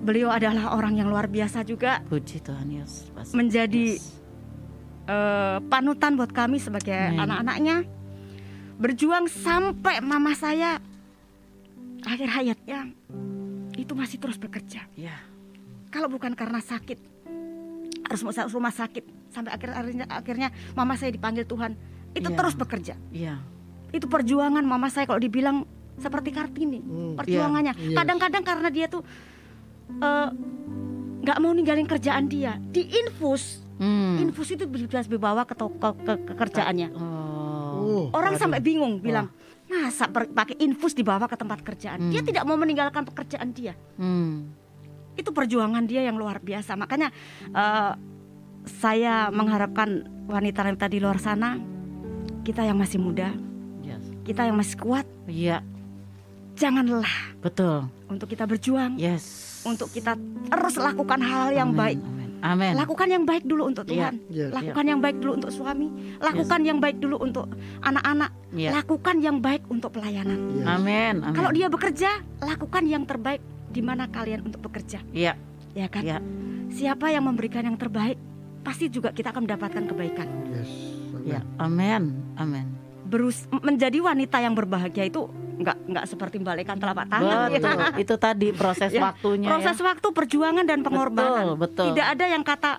[0.02, 3.08] Beliau adalah orang yang luar biasa juga Puji Tuhan, yes.
[3.12, 3.34] Pasti.
[3.34, 4.08] menjadi Yes.
[5.06, 7.88] eh, panutan buat kami sebagai anak-anaknya.
[8.78, 10.78] Berjuang sampai mama saya
[12.04, 12.94] akhir hayatnya
[13.74, 14.86] itu masih terus bekerja.
[14.94, 15.18] Ya.
[15.88, 17.00] Kalau bukan karena sakit
[18.18, 21.78] harus masuk rumah sakit sampai akhir akhirnya akhirnya mama saya dipanggil Tuhan
[22.12, 22.34] itu Iya.
[22.34, 22.98] terus bekerja.
[23.10, 23.38] Iya.
[23.88, 25.64] Itu perjuangan mama saya kalau dibilang
[25.96, 27.74] seperti Kartini Hmm, perjuangannya.
[27.76, 27.96] iya.
[27.96, 29.06] Kadang-kadang karena dia tuh
[29.90, 30.28] eh,
[31.20, 34.18] nggak mau ninggalin kerjaan dia di infus Hmm.
[34.20, 37.46] infus itu bisa dibawa ke toko ke, ke kerjaannya Oh.
[37.78, 38.42] Oh, Orang aduh.
[38.42, 39.30] sampai bingung bilang,
[39.64, 42.10] masa per- pakai infus dibawa ke tempat kerjaan?
[42.10, 42.28] Dia Hmm.
[42.28, 43.78] tidak mau meninggalkan pekerjaan dia.
[43.96, 44.50] Hmm.
[45.18, 46.78] Itu perjuangan dia yang luar biasa.
[46.78, 47.10] Makanya
[47.52, 47.92] eh,
[48.68, 51.56] saya mengharapkan wanita-wanita di luar sana,
[52.44, 53.32] kita yang masih muda,
[53.80, 54.04] Yes.
[54.28, 55.64] kita yang masih kuat, Iya,
[56.60, 57.88] jangan lelah betul.
[58.12, 59.64] untuk kita berjuang, Yes.
[59.64, 60.20] untuk kita
[60.52, 62.00] terus lakukan hal yang Amin, baik.
[62.04, 62.28] Amin.
[62.38, 62.74] Amin.
[62.78, 64.14] Lakukan yang baik dulu untuk Iya.
[64.14, 64.14] Tuhan.
[64.30, 64.52] Yes.
[64.54, 65.88] Lakukan yang baik dulu untuk suami.
[66.22, 67.50] Lakukan yang baik dulu untuk
[67.82, 68.30] anak-anak.
[68.54, 68.70] Iya.
[68.78, 70.38] Lakukan yang baik untuk pelayanan.
[70.54, 70.68] Yes.
[70.70, 71.16] Amin.
[71.34, 75.36] Kalau dia bekerja, lakukan yang terbaik di mana kalian untuk bekerja, Iya.
[75.72, 76.02] ya kan?
[76.02, 76.18] Iya.
[76.70, 78.16] Siapa yang memberikan yang terbaik,
[78.62, 80.28] pasti juga kita akan mendapatkan kebaikan.
[80.50, 80.72] Yes.
[81.10, 81.24] Amin.
[81.24, 81.40] Iya.
[81.58, 82.04] Amin.
[82.36, 82.68] Amin.
[83.04, 87.48] Berus menjadi wanita yang berbahagia itu nggak nggak seperti membalikan telapak tangan.
[87.50, 87.58] ya.
[87.58, 87.76] Betul.
[87.98, 89.84] Itu tadi proses Ya, waktunya Proses ya.
[89.86, 91.56] waktu, perjuangan dan pengorbanan.
[91.56, 91.86] Betul, betul.
[91.92, 92.72] Tidak ada yang kata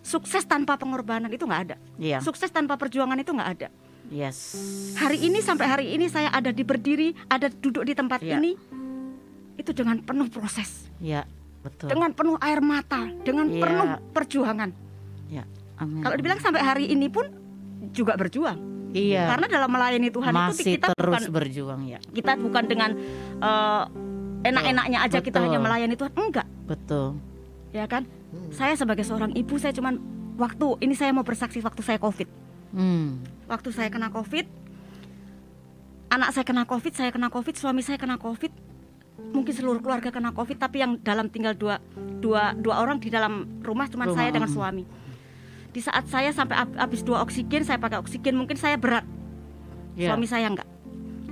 [0.00, 1.76] sukses tanpa pengorbanan itu nggak ada.
[1.96, 2.20] Iya.
[2.20, 3.68] Sukses tanpa perjuangan itu nggak ada.
[4.12, 4.52] Yes.
[4.94, 8.36] Hari ini sampai hari ini saya ada di berdiri, ada duduk di tempat Iya.
[8.36, 8.52] ini,
[9.54, 11.24] itu dengan penuh proses, Iya.
[11.60, 11.94] Betul.
[11.94, 13.62] dengan penuh air mata, dengan Iya.
[13.62, 14.70] penuh perjuangan.
[15.28, 15.44] Iya.
[15.74, 16.02] Amin.
[16.02, 17.26] Kalau dibilang sampai hari ini pun
[17.90, 18.58] juga berjuang,
[18.92, 19.30] iya.
[19.30, 21.98] karena dalam melayani Tuhan itu masih kita terus bukan berjuang ya.
[22.10, 22.90] kita bukan dengan
[23.38, 23.82] eh,
[24.44, 25.44] enak-enaknya aja kita Betul.
[25.48, 27.18] hanya melayani Tuhan, enggak, Betul.
[27.70, 28.04] ya kan?
[28.50, 29.98] Saya sebagai seorang ibu, saya cuman
[30.34, 32.28] waktu ini saya mau bersaksi waktu saya COVID,
[32.74, 33.22] Hmm.
[33.46, 34.46] waktu saya kena COVID,
[36.10, 38.50] anak saya kena COVID, saya kena COVID, suami saya kena COVID,
[39.16, 41.78] mungkin seluruh keluarga kena COVID, tapi yang dalam tinggal dua
[42.18, 44.84] dua dua orang di dalam rumah Rumah, saya dengan suami.
[45.70, 49.02] Di saat saya sampai hab- habis dua oksigen, saya pakai oksigen, mungkin saya berat,
[49.94, 50.14] Iya.
[50.14, 50.68] suami saya enggak.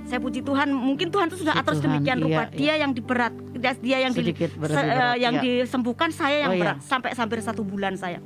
[0.03, 2.43] Saya puji Tuhan, mungkin Tuhan itu sudah atur Tuhan, sedemikian iya, rupa.
[2.43, 2.51] iya.
[2.53, 3.33] Dia yang diberat,
[3.79, 5.43] dia, yang di- Sedikit berat, se- eh, berat, yang iya.
[5.63, 6.61] disembuhkan, saya yang Oh, iya.
[6.61, 8.19] berat sampai hampir satu bulan saya.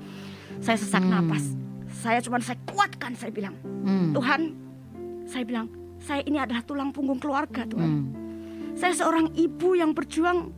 [0.58, 1.14] Saya sesak Hmm.
[1.14, 1.54] napas.
[1.94, 4.10] Saya cuman saya kuatkan, saya bilang, Hmm.
[4.10, 4.58] Tuhan,
[5.24, 7.86] saya bilang, saya ini adalah tulang punggung keluarga, Tuhan.
[7.86, 8.27] Hmm.
[8.78, 10.54] Saya seorang ibu yang berjuang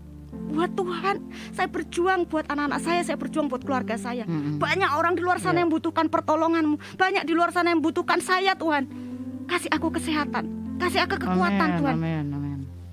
[0.52, 1.24] buat Tuhan.
[1.56, 4.28] Saya berjuang buat anak-anak saya, saya berjuang buat keluarga saya.
[4.28, 4.60] Mm-mm.
[4.60, 5.60] Banyak orang di luar sana Iya.
[5.64, 6.76] yang membutuhkan pertolonganmu.
[7.00, 8.86] Banyak di luar sana yang membutuhkan saya, Tuhan.
[9.48, 11.96] Kasih aku kesehatan, kasih aku kekuatan, Amin, Tuhan.
[11.98, 12.26] Amin.
[12.30, 12.49] Amin.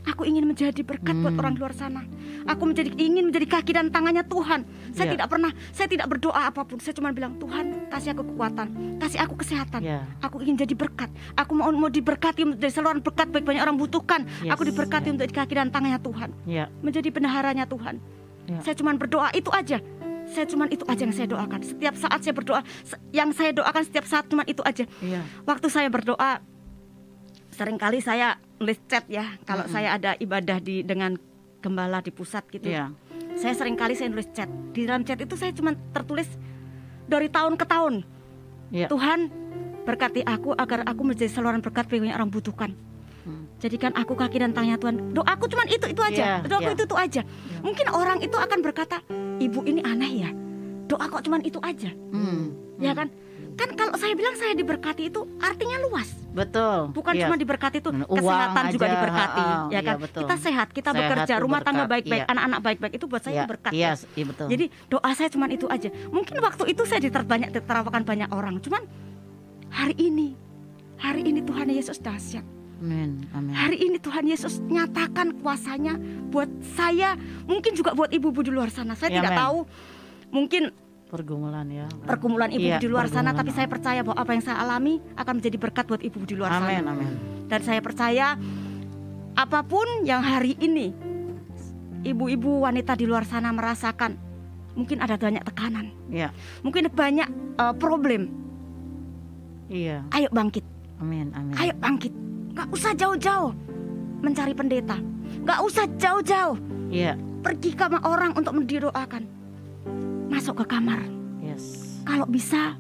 [0.07, 1.41] Aku ingin menjadi berkat buat Hmm.
[1.43, 2.07] orang di luar sana.
[2.47, 4.63] Aku menjadi ingin menjadi kaki dan tangannya Tuhan.
[4.95, 5.13] Saya Iya.
[5.19, 6.79] tidak pernah, saya tidak berdoa apa pun.
[6.79, 9.81] Saya cuma bilang, Tuhan, kasih aku kekuatan, kasih aku kesehatan.
[9.83, 10.07] Ya.
[10.23, 11.11] Aku ingin jadi berkat.
[11.35, 14.23] Aku mau mau diberkati menjadi saluran berkat baik banyak orang butuhkan.
[14.41, 15.13] Yes, Aku diberkati ya.
[15.13, 16.65] untuk jadi kaki dan tangannya Tuhan, Ya.
[16.81, 17.99] menjadi bendaharanya Tuhan.
[18.47, 18.59] Ya.
[18.63, 19.83] Saya cuma berdoa itu aja.
[20.27, 21.61] Saya cuma itu aja yang saya doakan.
[21.63, 22.63] Setiap saat saya berdoa,
[23.11, 24.87] yang saya doakan setiap saat cuma itu aja.
[24.99, 25.23] Iya.
[25.43, 26.43] Waktu saya berdoa,
[27.51, 28.39] sering kali saya
[28.89, 29.37] chat ya.
[29.45, 31.17] Kalau saya ada ibadah di dengan
[31.61, 32.71] gembala di pusat gitu.
[32.71, 32.93] Iya.
[33.37, 34.49] Saya sering kali saya nulis chat.
[34.73, 36.29] Di dalam chat itu saya cuma tertulis
[37.05, 37.95] dari tahun ke tahun.
[38.73, 38.89] Iya.
[38.89, 39.29] Tuhan
[39.87, 42.75] berkati aku agar aku menjadi saluran berkat bagi yang orang butuhkan.
[43.27, 43.51] Hmm.
[43.59, 44.97] Jadikan aku kaki dan tangannya Tuhan.
[45.15, 46.43] Doaku cuma itu itu aja.
[46.43, 46.77] Iya, Doaku iya.
[46.79, 47.23] itu itu aja.
[47.63, 49.03] Mungkin orang itu akan berkata,
[49.43, 50.31] ibu ini aneh ya.
[50.87, 52.55] Doa kok cuma itu aja, Hmm.
[52.79, 53.11] ya kan?
[53.57, 56.13] Kan kalau saya bilang saya diberkati itu artinya luas.
[56.37, 56.93] Betul.
[56.93, 57.25] Bukan Iya.
[57.25, 59.97] cuma diberkati itu Uang kesehatan juga aja, diberkati, ha, ya iya, kan?
[59.97, 60.21] betul.
[60.21, 62.29] Kita sehat, kita Sehat bekerja, rumah tangga berkat, baik-baik, iya.
[62.29, 63.73] anak-anak baik-baik itu buat saya Iya, itu berkat.
[63.73, 63.93] Iya, ya.
[64.13, 64.47] iya betul.
[64.53, 65.89] Jadi doa saya cuma itu aja.
[66.13, 68.85] Mungkin waktu itu saya diterbanyak diterapkan banyak orang, cuman
[69.73, 70.37] hari ini,
[71.01, 72.45] hari ini Tuhan Yesus dahsyat.
[72.77, 73.25] Amin.
[73.33, 73.57] Amin.
[73.57, 75.97] Hari ini Tuhan Yesus nyatakan kuasanya
[76.29, 77.17] buat saya,
[77.49, 78.93] mungkin juga buat ibu-ibu di luar sana.
[78.93, 79.65] Saya Ya, tidak tahu,
[80.29, 80.69] mungkin
[81.07, 81.87] Pergumulan ya.
[82.03, 85.39] pergumulan ibu Iya, di luar sana, tapi saya percaya bahwa apa yang saya alami akan
[85.39, 86.83] menjadi berkat buat ibu di luar Amin.
[86.83, 86.91] sana.
[86.99, 87.13] Amin.
[87.47, 88.35] Dan saya percaya
[89.39, 90.91] apa pun yang hari ini
[92.03, 94.19] ibu-ibu wanita di luar sana merasakan,
[94.75, 96.35] mungkin ada banyak tekanan, Iya.
[96.67, 98.23] mungkin banyak eh, problem.
[99.71, 100.03] Iya.
[100.11, 100.67] Ayo bangkit,
[100.99, 101.31] Amin.
[101.35, 101.55] Amin.
[101.55, 102.11] ayo bangkit.
[102.51, 103.55] Gak usah jauh-jauh
[104.27, 104.99] mencari pendeta,
[105.47, 106.59] gak usah jauh-jauh
[106.91, 107.15] Iya.
[107.47, 109.23] pergi ke orang untuk mendidoakan.
[110.27, 111.03] Masuk ke kamar.
[111.43, 112.03] Yes.
[112.07, 112.79] Kalau bisa,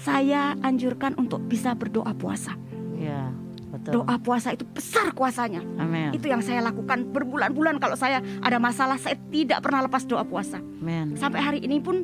[0.00, 2.56] saya anjurkan untuk bisa berdoa puasa.
[2.96, 3.30] Iya.
[3.70, 4.02] Betul.
[4.02, 5.62] Doa puasa itu besar kuasanya.
[5.78, 6.10] Amin.
[6.10, 10.58] Itu yang saya lakukan berbulan-bulan kalau saya ada masalah saya tidak pernah lepas doa puasa.
[10.58, 11.14] Amin.
[11.14, 12.02] Sampai hari ini pun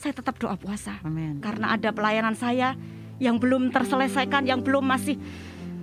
[0.00, 0.96] saya tetap doa puasa.
[1.04, 1.44] Amin.
[1.44, 2.72] Karena ada pelayanan saya
[3.20, 5.20] yang belum terselesaikan, yang belum masih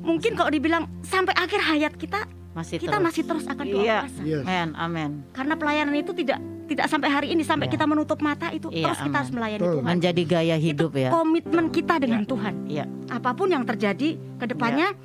[0.02, 3.06] mungkin kalau dibilang sampai akhir hayat kita Masih kita terus.
[3.06, 3.98] masih terus akan doa Iya.
[4.04, 4.22] puasa.
[4.22, 4.44] Yes.
[4.44, 4.70] Amin.
[4.76, 5.10] Amin.
[5.32, 7.74] Karena pelayanan itu tidak tidak sampai hari ini sampai Iya.
[7.74, 9.20] kita menutup mata itu Iya, terus kita amin.
[9.20, 9.76] harus melayani Betul.
[9.78, 9.88] Tuhan.
[9.90, 11.10] Menjadi gaya hidup itu ya.
[11.10, 12.54] komitmen kita dengan Tuhan.
[12.66, 12.86] Iya.
[13.08, 14.96] Apa pun yang terjadi ke depannya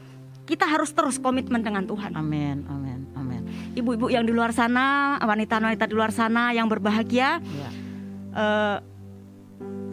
[0.42, 2.14] kita harus terus komitmen dengan Tuhan.
[2.14, 2.62] Amin.
[2.66, 3.10] Amin.
[3.14, 3.42] Amin.
[3.74, 7.68] Ibu-ibu yang di luar sana, wanita-wanita di luar sana yang berbahagia, Iya.
[8.32, 8.76] eh,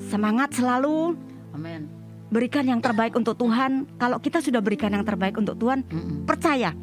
[0.03, 1.17] semangat selalu
[1.51, 1.89] Amin.
[2.29, 3.89] berikan yang terbaik untuk Tuhan.
[3.95, 6.25] Kalau kita sudah berikan yang terbaik untuk Tuhan, Mm-mm.
[6.25, 6.73] percaya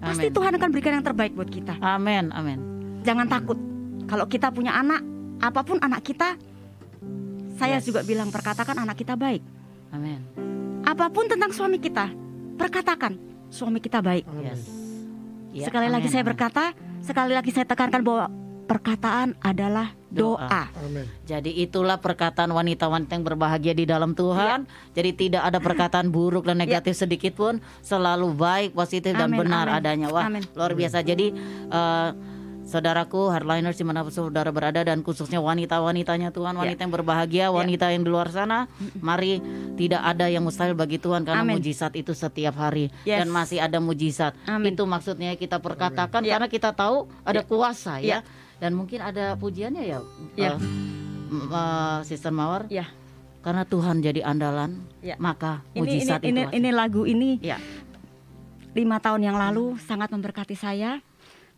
[0.00, 0.36] pasti Amin.
[0.36, 1.76] Tuhan akan berikan yang terbaik buat kita.
[1.78, 2.58] Amin, amin.
[3.04, 3.58] Jangan takut.
[4.08, 5.04] Kalau kita punya anak,
[5.38, 6.34] apa pun anak kita,
[7.54, 7.86] saya Yes.
[7.86, 9.44] juga bilang perkatakan anak kita baik.
[9.92, 10.24] Amin.
[10.82, 12.08] Apa pun tentang suami kita,
[12.56, 13.20] perkatakan
[13.52, 14.24] suami kita baik.
[14.40, 14.64] Yes.
[15.52, 16.64] Ya, sekali lagi amin, saya berkata,
[17.02, 18.30] sekali lagi saya tekankan bahwa
[18.70, 20.46] perkataan adalah Doa.
[20.46, 20.62] doa.
[20.78, 21.06] Amin.
[21.26, 24.62] Jadi itulah perkataan wanita-wanita yang berbahagia di dalam Tuhan.
[24.94, 29.66] Jadi tidak ada perkataan buruk dan negatif sedikit pun, selalu baik, positif dan Amin, benar
[29.66, 29.78] amin.
[29.82, 30.06] adanya.
[30.10, 30.46] Wah, Amin.
[30.54, 31.02] luar biasa.
[31.02, 31.34] Jadi
[31.66, 32.10] eh,
[32.62, 36.58] saudaraku hardliners di mana pun saudara berada dan khususnya wanita-wanitanya Tuhan, Ya.
[36.62, 38.70] wanita yang berbahagia, wanita yang di luar sana,
[39.02, 39.42] mari
[39.74, 41.58] tidak ada yang mustahil bagi Tuhan karena Amin.
[41.58, 43.26] mujizat itu setiap hari Yes.
[43.26, 44.38] dan masih ada mujizat.
[44.46, 44.78] Amin.
[44.78, 46.38] Itu maksudnya kita perkatakan Ya.
[46.38, 47.46] karena kita tahu ada Ya.
[47.46, 48.06] kuasa ya.
[48.06, 48.18] Ya.
[48.60, 49.98] Dan mungkin ada pujiannya ya.
[50.36, 50.54] Ya.
[50.54, 52.90] m- eh, Sister Mawar Ya,
[53.40, 55.16] karena Tuhan jadi andalan Ya.
[55.16, 57.56] maka ini ini mujizat ini, itu ini lagu ini ya
[58.70, 61.00] lima tahun yang lalu sangat memberkati saya.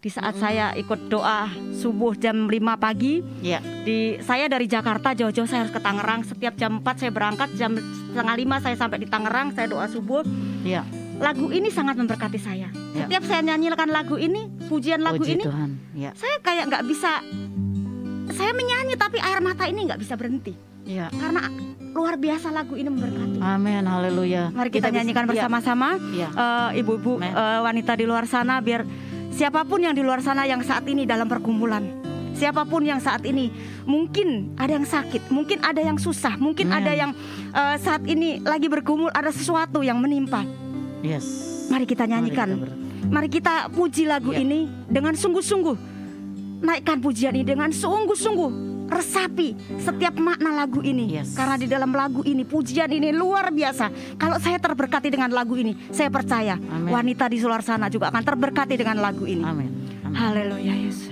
[0.03, 5.47] Di saat saya ikut doa subuh jam 5 pagi, ya di saya dari Jakarta jauh-jauh
[5.47, 6.27] saya harus ke Tangerang.
[6.27, 7.79] Setiap jam 4 saya berangkat, jam
[8.11, 10.27] setengah lima saya sampai di Tangerang, saya doa subuh.
[10.67, 10.83] ya
[11.23, 12.67] Lagu ini sangat memberkati saya.
[12.93, 13.07] Ya.
[13.07, 17.23] Setiap saya nyanyikan lagu ini, pujian lagu puji ini, Tuhan ya saya kayak nggak bisa.
[18.33, 21.47] Saya menyanyi tapi air mata ini nggak bisa berhenti ya karena
[21.93, 23.39] luar biasa lagu ini memberkati.
[23.39, 28.25] amin haleluya Mari kita, bisa- nyanyikan ya, bersama-sama, ya Eh, ibu-ibu, eh, wanita di luar
[28.25, 28.83] sana, biar
[29.29, 31.85] siapa pun yang di luar sana yang saat ini dalam pergumulan,
[32.33, 33.53] siapa pun yang saat ini
[33.85, 36.79] mungkin ada yang sakit, mungkin ada yang susah, mungkin Amen.
[36.81, 37.11] ada yang
[37.53, 40.43] eh, saat ini lagi bergumul, ada sesuatu yang menimpa.
[41.03, 41.27] Yes
[41.69, 42.49] Mari kita Mari nyanyikan.
[42.49, 44.41] kita ber- Mari kita puji lagu Ya.
[44.41, 45.77] ini dengan sungguh-sungguh.
[46.61, 48.51] Naikkan pujian ini dengan sungguh-sungguh.
[48.87, 51.11] Resapi setiap makna lagu ini.
[51.13, 51.33] Yes.
[51.33, 53.89] Karena di dalam lagu ini pujian ini luar biasa.
[54.15, 56.93] Kalau saya terberkati dengan lagu ini, saya percaya Amin.
[56.93, 59.41] wanita di luar sana juga akan terberkati dengan lagu ini.
[59.41, 59.71] amin
[60.03, 60.15] Amin.
[60.15, 61.09] Haleluya Yesus.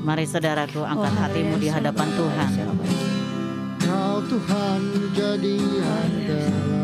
[0.00, 2.48] mari saudaraku angkat Oh, hatimu di hadapan Tuhan
[3.82, 4.80] Kau Tuhan
[5.10, 6.75] jadi andalan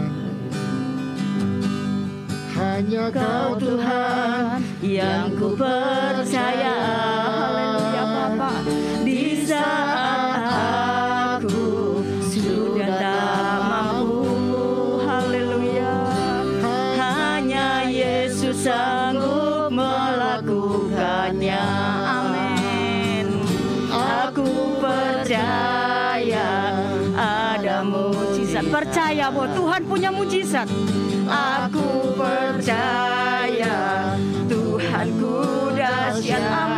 [2.62, 6.78] Hanya kau Tuhan yang ku percaya.
[7.26, 8.62] Haleluya Bapa.
[9.02, 14.22] Di saat aku sudah tak mampu.
[15.02, 16.06] Haleluya.
[17.02, 21.91] Hanya Yesus sanggup melakukannya.
[28.92, 30.68] Percaya bahwa Tuhan punya mujizat.
[31.24, 34.12] Aku percaya
[34.44, 36.44] Tuhanku dahsyat.
[36.44, 36.71] Amin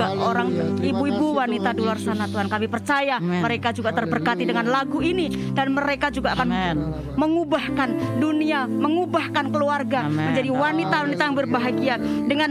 [0.00, 0.48] juga orang
[0.80, 3.44] ibu-ibu wanita di luar sana Tuhan kami percaya Amen.
[3.44, 6.76] mereka juga terberkati dengan lagu ini dan mereka juga akan Amen.
[7.16, 10.32] mengubahkan dunia, mengubahkan keluarga Amen.
[10.32, 11.94] menjadi wanita-wanita yang berbahagia
[12.24, 12.50] dengan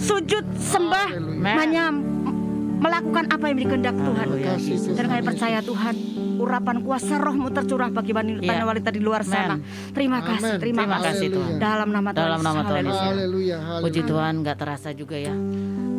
[0.00, 1.56] sujud sembah Amen.
[1.60, 1.84] hanya
[2.82, 4.26] melakukan apa yang dikehendak Tuhan.
[4.98, 5.94] Dan kami percaya Tuhan,
[6.42, 8.66] urapan kuasa rohmu tercurah bagi wanita Iya.
[8.66, 9.62] wanita di luar sana.
[9.94, 11.62] Terima kasih, terima, Terima kasih, Tuhan.
[11.62, 12.26] Dalam nama Tuhan.
[12.26, 12.60] Dalam nama.
[12.66, 12.84] Tuhan.
[12.90, 13.58] Haleluya.
[13.86, 14.02] Puji.
[14.02, 15.30] Tuhan nggak terasa juga ya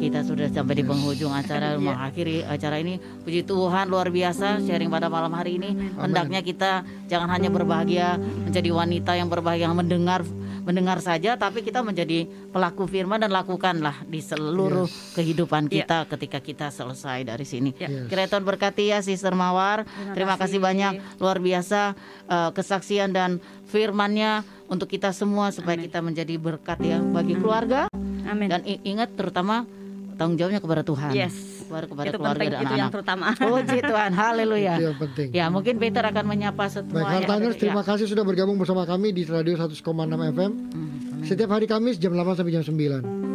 [0.04, 3.00] kita sudah sampai di penghujung acara mengakhiri acara ini.
[3.00, 5.96] Puji Tuhan luar biasa sharing pada malam hari ini.
[5.96, 10.28] Hendaknya kita jangan hanya berbahagia menjadi wanita yang berbahagia yang mendengar
[10.64, 12.24] mendengar saja tapi kita menjadi
[12.56, 17.76] pelaku firman dan lakukanlah di seluruh kehidupan kita ketika kita selesai dari sini.
[17.76, 18.08] Yes.
[18.08, 19.84] Kiranya Tuhan berkati ya Sister Mawar.
[20.16, 20.64] Terima, kasih.
[20.64, 21.20] Banyak.
[21.20, 21.96] Luar biasa
[22.32, 27.88] eh, kesaksian dan firmannya untuk kita semua supaya kita menjadi berkat ya bagi keluarga.
[28.24, 28.48] Amin.
[28.50, 29.68] dan ingat terutama
[30.16, 31.12] tanggung jawabnya kepada Tuhan.
[31.12, 31.36] Yes.
[31.64, 32.94] Kepada, kepada itu keluarga penting, dan itu yang anak-anak.
[32.94, 33.26] terutama.
[33.34, 34.74] Puji Tuhan, haleluya.
[34.78, 35.28] Itu yang penting.
[35.34, 37.08] Ya, mungkin Peter akan menyapa Baik, semua.
[37.10, 37.62] Hartaners, ya.
[37.66, 40.52] terima kasih sudah bergabung bersama kami di Radio 100,6 FM.
[40.52, 43.34] Hmm, Setiap hari Kamis jam 8 sampai jam 9.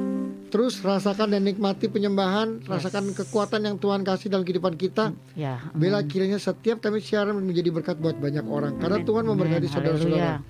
[0.49, 5.12] Terus rasakan dan nikmati penyembahan, rasakan kekuatan yang Tuhan kasih dalam kehidupan kita.
[5.37, 5.61] Ya.
[5.76, 8.81] Bela kiranya setiap kami siaran menjadi berkat buat banyak orang.
[8.81, 9.74] Karena Tuhan memberkati Amin.
[9.76, 10.41] saudara-saudara.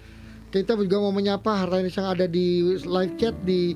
[0.49, 3.74] Kita juga mau menyapa Hartaners yang ada di live chat di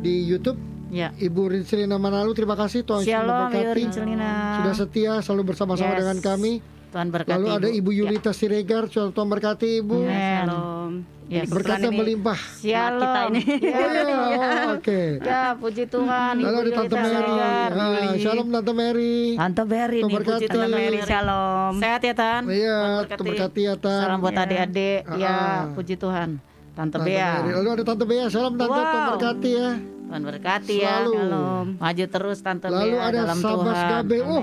[0.00, 0.56] di YouTube.
[0.88, 1.10] Ya.
[1.12, 3.74] Ibu Rinselina Manalu, terima kasih Tuhan Yesus Shalom, memberkati.
[3.74, 4.32] Rincelina.
[4.56, 6.00] Sudah setia selalu bersama-sama Yes.
[6.00, 6.52] dengan kami.
[6.86, 7.32] Tuhan berkati.
[7.32, 7.98] Lalu ada Ibu Ya.
[8.00, 9.98] Yulita Siregar, Tuhan berkati Ibu.
[10.06, 10.92] Shalom.
[11.26, 11.50] Yes.
[11.50, 12.38] Kebetulan ini melimpah.
[12.38, 13.02] Shalom.
[13.02, 13.42] kita ini.
[13.58, 15.02] Ya, Oh, iya, oh, oke.
[15.18, 16.34] ya, puji Tuhan.
[16.38, 17.32] Lalu ada Tante Mary.
[17.34, 19.18] Ah, shalom Tante Mary.
[19.34, 20.44] Tante Berry Tuhan nih, puji berkati.
[20.46, 20.98] Tante Mary, Mary.
[21.02, 21.72] shalom.
[21.82, 22.42] Sehat ya Tan?
[22.46, 22.78] Iya,
[23.10, 24.00] Tuhan berkati ya, Tan.
[24.00, 24.42] Salam buat Ya.
[24.46, 25.00] adik-adik.
[25.18, 25.60] Ya, ah.
[25.74, 26.28] puji Tuhan.
[26.72, 27.30] Tante Tante Bea.
[27.34, 27.50] Mary.
[27.58, 28.86] Lalu ada Tante Bea, shalom Tante, Wow.
[28.86, 29.70] Tuhan berkati ya.
[30.06, 31.02] Tuhan berkati ya.
[31.02, 31.66] Shalom.
[31.82, 33.90] Maju terus Tante Lalu Bea ada dalam Sabas Tuhan.
[33.90, 34.18] Gabe.
[34.22, 34.42] Oh.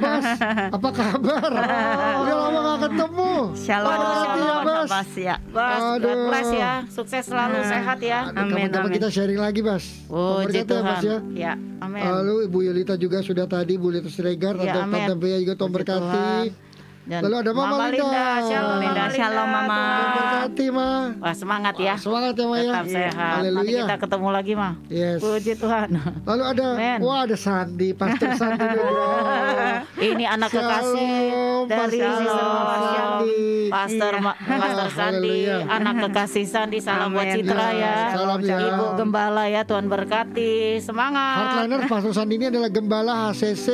[0.00, 0.26] Bas,
[0.72, 1.50] apa kabar?
[2.24, 3.30] Udah lama gak ketemu.
[3.52, 3.84] Shalom.
[3.84, 4.88] Tuhan berkati ya, Bas.
[4.88, 5.36] Bas ya.
[5.52, 6.72] Bas, God bless ya.
[6.88, 8.20] Sukses selalu, sehat ya.
[8.32, 9.84] Amin, Kapan-kapan kita sharing lagi, Bas.
[10.08, 11.02] Tuhan Puji ya, Bas Tuhan.
[11.04, 11.16] ya.
[11.36, 12.02] Ya, amin.
[12.02, 16.48] Lalu Ibu Yulita juga sudah tadi, Bu Lita Siregar, Ya, Tante, Bea juga Tuhan berkati.
[16.48, 16.67] Tuhan.
[17.08, 18.24] Dan Lalu ada Mama Linda.
[18.42, 19.02] Shalom, Linda.
[19.02, 19.64] Mama Shalom, Mama.
[19.64, 20.12] Tuhan Tuhan.
[20.12, 20.90] berkati, Ma.
[21.18, 21.94] Wah, semangat ya.
[21.96, 22.62] Semangat ya, Ma ya.
[22.68, 23.16] Tetap sehat.
[23.16, 23.80] Nanti Haleluya.
[23.80, 24.72] kita ketemu lagi, mah.
[24.86, 25.18] Yes.
[25.18, 25.88] Puji Tuhan.
[26.22, 26.98] Lalu ada, Amen.
[27.00, 28.68] wah ada Sandi, Pastor Sandi.
[30.10, 32.78] Ini anak kekasih Shalom, dari Pastor Sister Mawar.
[32.84, 33.40] Sandi.
[33.68, 34.20] Pastor Iya.
[34.20, 37.26] Ma- Pastor Sandi, anak kekasih Sandi, salam buat.
[37.26, 37.94] Citra Ya, ya.
[38.12, 38.56] salam ya.
[38.68, 40.76] Ibu Gembala ya, Tuhan berkati.
[40.78, 41.56] Semangat.
[41.56, 43.66] Hardliner Pastor Sandi ini adalah gembala HCC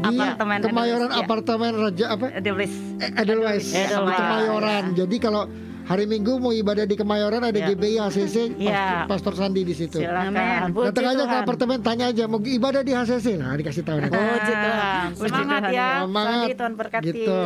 [0.00, 1.22] Apartemen Kemayoran Edelweiss, ya.
[1.22, 2.26] apartemen Raja apa?
[2.32, 2.74] Edelweiss.
[2.98, 4.16] Eh, Edelweiss di Edelweiss.
[4.16, 4.84] Kemayoran.
[4.94, 5.42] Jadi kalau
[5.82, 7.66] hari Minggu mau ibadah di Kemayoran ada Ya.
[7.68, 9.04] GBI HCC Ya.
[9.04, 9.98] Pastor, Sandi di situ.
[9.98, 10.72] Silakan.
[10.72, 13.36] Datang aja ke apartemen tanya aja mau ibadah di HCC.
[13.36, 14.16] Nah, dikasih tahu nanti.
[14.16, 15.06] Puji Tuhan.
[15.14, 15.88] Semangat ya.
[16.00, 16.36] Semangat.
[16.40, 17.04] Sandi Tuhan berkati.
[17.06, 17.42] Gitu.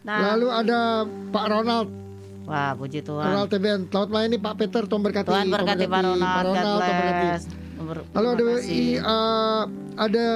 [0.00, 0.78] Nah, Lalu ada
[1.28, 1.88] Pak Ronald,
[2.46, 3.20] wah puji Tuhan.
[3.22, 3.80] Ronald TBN.
[3.86, 5.28] Selamat malam ini Pak Peter, Tuhan berkati.
[5.28, 6.24] Tuhan berkati Pak Ronald.
[6.24, 7.28] Pak Ronald, Tuhan berkati.
[8.10, 9.62] Lalu ada i- eh,
[9.98, 10.26] ada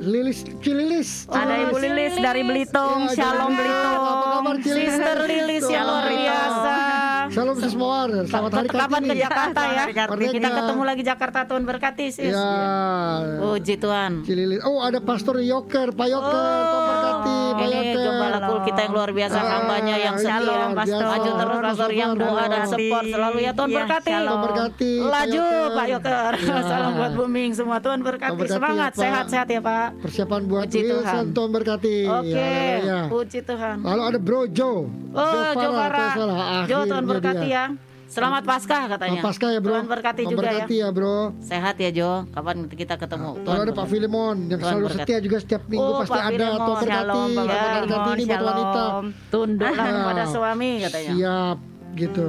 [0.00, 1.28] Lilis Cililis.
[1.28, 3.04] Ada Ibu si Lilis dari Belitung.
[3.04, 4.00] Ya, Shalom Belitung.
[4.02, 4.88] Apa kabar Cililis?
[4.90, 6.16] Sister Lilis yang luar Shalom.
[6.16, 6.74] biasa.
[7.30, 7.96] Shalom semua.
[8.24, 9.20] Selamat hari Kapan ke Kartini.
[9.20, 9.84] Jakarta ya?
[10.08, 10.32] Merdeka.
[10.32, 12.32] Kita ketemu lagi Jakarta Tuhan berkati sis.
[12.32, 12.48] Ya.
[13.38, 14.12] Puji Tuhan.
[14.24, 14.58] Cililis.
[14.62, 16.32] Oh, ada Pastor Yoker, Pak Yoker,
[16.64, 18.00] Tuhan berkati, Pak Oh, Ini Yoker.
[18.02, 21.04] gembala kul kita yang luar biasa Ah, hambanya yang setia luar biasa.
[21.04, 22.72] maju terus pastor yang doa dan Shalom.
[22.72, 24.26] support selalu ya Tuhan Iya, berkati shalom.
[24.26, 24.92] Tuhan berkati.
[25.02, 25.44] Laju.
[25.70, 26.60] Pak Yoker Ya.
[26.64, 31.24] salam buat booming semua Tuhan berkati, semangat sehat-sehat ya Pak Persiapan buat Puji Tuhan.
[31.30, 31.96] Tuhan berkati.
[32.04, 33.00] Oke Haleluya.
[33.08, 34.86] puji Tuhan Lalu ada Bro Joe.
[35.10, 36.64] Oh Jo Farah.
[36.64, 37.64] Jo Tuhan berkati dia.
[37.68, 39.70] ya Selamat Paskah katanya Pasca ya bro.
[39.70, 41.30] Tuhan berkati Tuhan juga ya berkati ya bro.
[41.38, 43.86] Sehat ya Jo Kapan kita ketemu Lalu ada Pak.
[43.86, 45.02] Filemon yang Tuhan selalu berkati.
[45.06, 46.34] setia juga setiap minggu Oh, pasti Pak ada.
[46.34, 46.90] Tuhan berkati.
[46.90, 48.84] Shalom, Bapak Tuhan berkati ini buat wanita.
[49.30, 49.94] Tunduklah Ya.
[49.96, 51.58] kepada suami katanya Siap
[51.94, 52.28] gitu.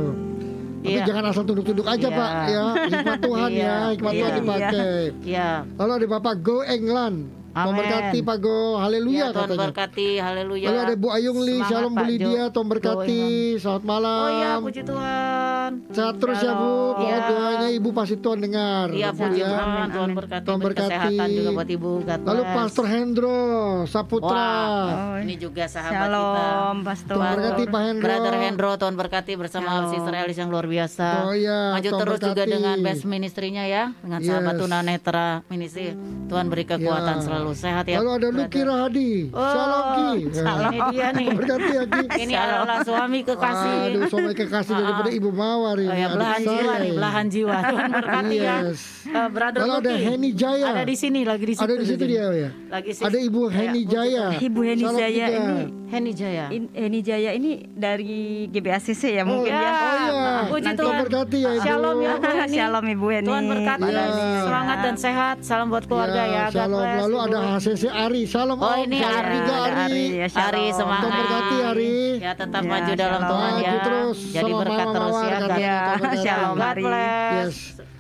[0.81, 1.03] Tapi Iya.
[1.05, 2.17] jangan asal tunduk-tunduk aja Iya.
[2.19, 2.65] Pak ya.
[2.87, 3.65] Hikmat Tuhan Iya.
[3.65, 3.75] ya.
[3.89, 4.37] Hikmat Tuhan Iya.
[4.37, 4.97] dipakai.
[5.23, 7.17] Iya Lalu ada Bapak Go England.
[7.51, 7.77] Tuhan Amin.
[7.77, 8.59] berkati Pak Go.
[8.77, 9.63] Haleluya Ya, Tuhan katanya.
[9.67, 10.65] berkati, haleluya.
[10.65, 12.43] Lalu ada Bu Ayung Li, Semangat, Shalom Bu Lydia.
[12.47, 13.21] Tuhan berkati.
[13.57, 14.15] Selamat malam.
[14.17, 15.69] Oh iya, puji Tuhan.
[15.89, 16.71] Sehat terus ya Bu.
[16.91, 17.27] Pokoknya Iya.
[17.27, 18.85] doanya Ibu pasti Tuhan dengar.
[18.89, 19.49] Iya, puji ya.
[19.51, 19.87] Tuhan.
[19.89, 20.87] Tuhan berkati, Tuhan berkati.
[20.87, 21.91] kesehatan juga buat Ibu.
[22.01, 22.55] God Lalu bless.
[22.55, 23.39] Pastor Hendro
[23.85, 24.31] Saputra.
[24.31, 26.07] Wah, ini juga sahabat kita.
[26.07, 27.13] Shalom, Pastor.
[27.13, 28.05] Tuhan berkati Pak Hendro.
[28.05, 29.91] Brother Hendro, Tuhan berkati bersama Shalom.
[29.91, 31.07] Sister Elis yang luar biasa.
[31.25, 34.61] Oh iya, Maju Tuhan terus juga dengan best ministry-nya ya, dengan sahabat Yes.
[34.61, 35.91] tunanetra ministry.
[36.25, 37.23] Tuhan beri kekuatan Ya.
[37.41, 37.97] Selalu sehat ya.
[37.99, 38.27] Lalu ada.
[38.31, 39.11] Luki Rahadi.
[39.33, 40.07] Oh, Shalom Ki.
[40.31, 41.27] Ini dia nih.
[41.33, 42.05] Berkati ya Ki.
[42.23, 43.75] Ini adalah suami kekasih.
[43.89, 45.89] Aduh, suami kekasih daripada Ibu Mawar ini.
[45.89, 47.55] Oh ya, belahan saya jiwa nih, belahan jiwa.
[47.71, 48.55] Tuhan berkati ya.
[48.61, 48.79] Yes.
[49.01, 50.05] Eh, brother Lalu ada Lucky.
[50.05, 50.65] Henny Jaya.
[50.71, 51.65] Ada di sini, lagi di situ.
[51.65, 52.49] Ada di situ dia ya.
[52.69, 53.03] Lagi sih.
[53.03, 54.25] Ada Ibu Henny Jaya.
[54.37, 55.57] Ibu Heni Jaya ini
[55.91, 56.45] Henny Jaya.
[56.47, 59.59] In- Eni Jaya ini dari GBACC ya Oh, mungkin iya.
[59.59, 59.71] ya.
[59.75, 60.23] Oh iya.
[60.47, 60.99] Puji Tuhan.
[61.03, 61.65] berkati ya Ibu.
[61.67, 62.13] Shalom ya.
[62.47, 63.27] Shalom Ibu Eni.
[63.27, 63.89] Tuhan berkati.
[63.91, 64.03] Iya.
[64.47, 65.35] Semangat dan sehat.
[65.43, 66.43] Salam buat keluarga ya.
[66.47, 66.79] God Shalom.
[66.79, 67.30] Lalu Ibu.
[67.31, 68.21] Ada HCC Ari.
[68.25, 68.83] Shalom Oh Om.
[68.83, 69.35] ini Shalom Ari.
[69.39, 69.79] juga Ari.
[69.81, 70.47] Ari, ya, shalom.
[70.51, 71.01] Ari semangat.
[71.01, 71.95] Tuhan berkati Ari.
[72.19, 73.21] Ya tetap Ya, maju dalam.
[73.23, 73.73] Tuhan ya.
[73.81, 74.17] Terus.
[74.29, 75.37] Jadi berkat Mama terus ya.
[75.55, 75.75] Ya,
[76.19, 76.83] shalom Ari.
[76.83, 77.55] Yes.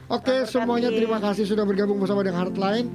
[0.05, 2.87] Oke, semuanya terima kasih sudah bergabung bersama dengan Heartline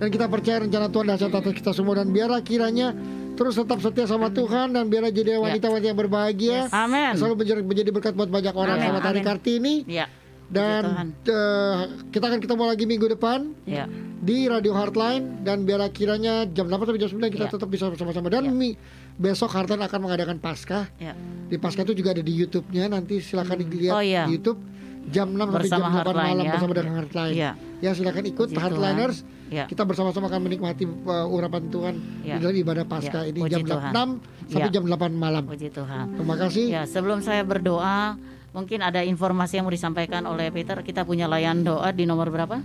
[0.00, 2.96] dan kita percaya rencana Tuhan dahsyat atas kita semua dan biarlah kiranya
[3.32, 6.72] terus tetap setia sama Tuhan dan biarlah jadi wanita-wanita yang berbahagia.
[6.72, 7.12] Amin.
[7.12, 8.76] Selalu menjadi, menjadi berkat buat banyak orang.
[8.76, 9.20] Amin, Selamat hari.
[9.20, 10.08] Kartini Ya.
[10.52, 10.82] Dan
[11.24, 13.88] eh, kita akan ketemu lagi minggu depan Ya.
[14.18, 17.50] di Radio Heartline dan biarlah kiranya jam 8 sampai jam 9 kita Ya.
[17.50, 18.52] tetap bisa bersama-sama dan Ya.
[18.52, 18.76] mi-
[19.14, 20.88] besok Heartline akan mengadakan Paskah.
[20.96, 21.16] Ya.
[21.46, 24.24] Di Paskah itu juga ada di YouTube-nya nanti silakan dilihat Oh, iya.
[24.24, 24.60] di YouTube
[25.08, 26.52] jam 6 sampai jam Bersama 8 Heartline, malam ya.
[26.52, 27.34] bersama dengan Heartline.
[27.34, 27.50] Iya.
[27.80, 29.16] Ya silakan ikut Puji Heartliners.
[29.48, 29.64] Ya.
[29.66, 32.36] Kita bersama-sama akan menikmati uh, urapan Tuhan Ya.
[32.36, 33.90] di dalam ibadah Paskah Ya, ini puji jam Tuhan.
[33.90, 34.08] 6
[34.48, 34.74] sampai Ya.
[34.74, 35.44] jam 8 malam.
[35.44, 36.04] Puji Tuhan.
[36.14, 36.66] Terima kasih.
[36.70, 38.16] Ya, sebelum saya berdoa,
[38.52, 40.76] mungkin ada informasi yang mau disampaikan oleh Peter.
[40.80, 42.60] Kita punya layan doa di nomor berapa?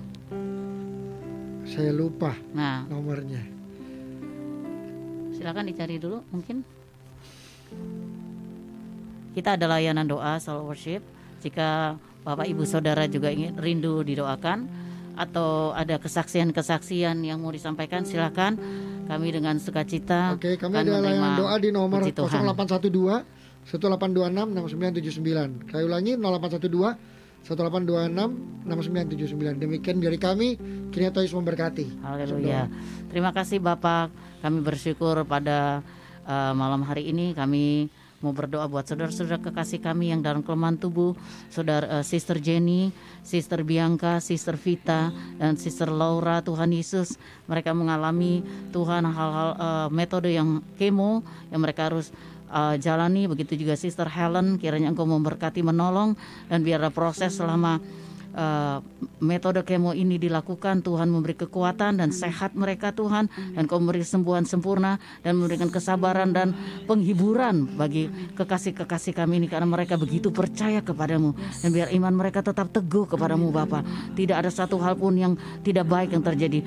[1.68, 3.44] Saya lupa Nah, nomornya.
[5.36, 6.66] silakan dicari dulu mungkin.
[9.36, 11.06] Kita ada layanan doa soul worship.
[11.46, 11.94] Jika
[12.26, 14.66] Bapak Ibu Saudara juga ingin rindu didoakan
[15.14, 18.58] atau ada kesaksian-kesaksian yang mau disampaikan, silakan.
[19.08, 22.44] Kami dengan sukacita Oke, kami ada layanan doa di nomor puji Tuhan.
[22.44, 23.37] 0812
[23.68, 25.72] 1826 6979.
[25.72, 29.63] Saya ulangi 0812 1826 6979.
[29.63, 30.59] Demikian dari kami,
[30.91, 31.86] kiranya Tuhan Yesus memberkati.
[32.03, 32.68] Haleluya.
[33.11, 34.11] Terima kasih Bapak.
[34.43, 35.84] Kami bersyukur pada
[36.28, 37.88] uh, malam hari ini kami
[38.18, 41.13] mau berdoa buat saudara-saudara kekasih kami yang dalam kelemahan tubuh,
[41.53, 42.89] saudara uh, Sister Jenny,
[43.22, 46.41] Sister Bianca, Sister Vita, dan Sister Laura.
[46.41, 47.15] Tuhan Yesus,
[47.45, 48.41] mereka mengalami
[48.74, 51.22] Tuhan hal-hal uh, metode yang kemo
[51.53, 52.09] yang mereka harus
[52.52, 53.28] uh, jalani.
[53.28, 56.16] Begitu juga Sister Helen, kiranya Engkau memberkati, menolong,
[56.48, 57.80] dan biarlah proses selama
[58.38, 58.78] uh,
[59.20, 60.86] metode kemo ini dilakukan.
[60.86, 63.28] Tuhan memberi kekuatan dan sehat mereka Tuhan
[63.58, 66.54] dan kau memberi kesembuhan sempurna dan memberikan kesabaran dan
[66.86, 71.34] penghiburan bagi kekasih-kekasih kami ini karena mereka begitu percaya kepadamu.
[71.60, 73.82] Dan biar iman mereka tetap teguh kepadamu Bapa.
[74.14, 75.34] Tidak ada satu hal pun yang
[75.66, 76.62] tidak baik yang terjadi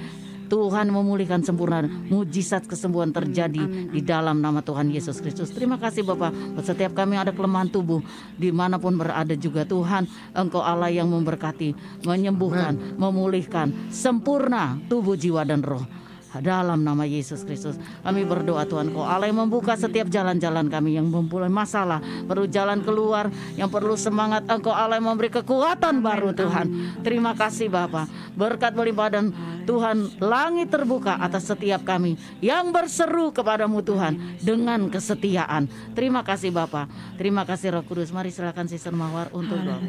[0.51, 5.55] Tuhan memulihkan sempurna mujizat kesembuhan terjadi di dalam nama Tuhan Yesus Kristus.
[5.55, 6.59] Terima kasih Bapak.
[6.59, 8.03] Buat setiap kami yang ada kelemahan tubuh
[8.35, 15.47] di mana pun berada juga Tuhan Engkau Allah yang memberkati, menyembuhkan, memulihkan sempurna tubuh, jiwa
[15.47, 15.87] dan roh.
[16.39, 17.75] Dalam nama Yesus Kristus
[18.07, 21.99] Kami berdoa Tuhan Kau Allah yang membuka setiap jalan-jalan kami Yang mempunyai masalah
[22.31, 23.27] Perlu jalan keluar
[23.59, 26.67] Yang perlu semangat Engkau Allah yang memberi kekuatan baru Tuhan.
[27.03, 28.07] Terima kasih Bapak
[28.39, 29.35] Berkat melimpah dan
[29.67, 35.67] Tuhan langit terbuka atas setiap kami Yang berseru kepadamu Tuhan Dengan kesetiaan.
[35.99, 36.87] Terima kasih Bapak
[37.19, 38.15] Terima kasih Roh Kudus.
[38.15, 39.81] Mari silakan Sister Mawar untuk doa.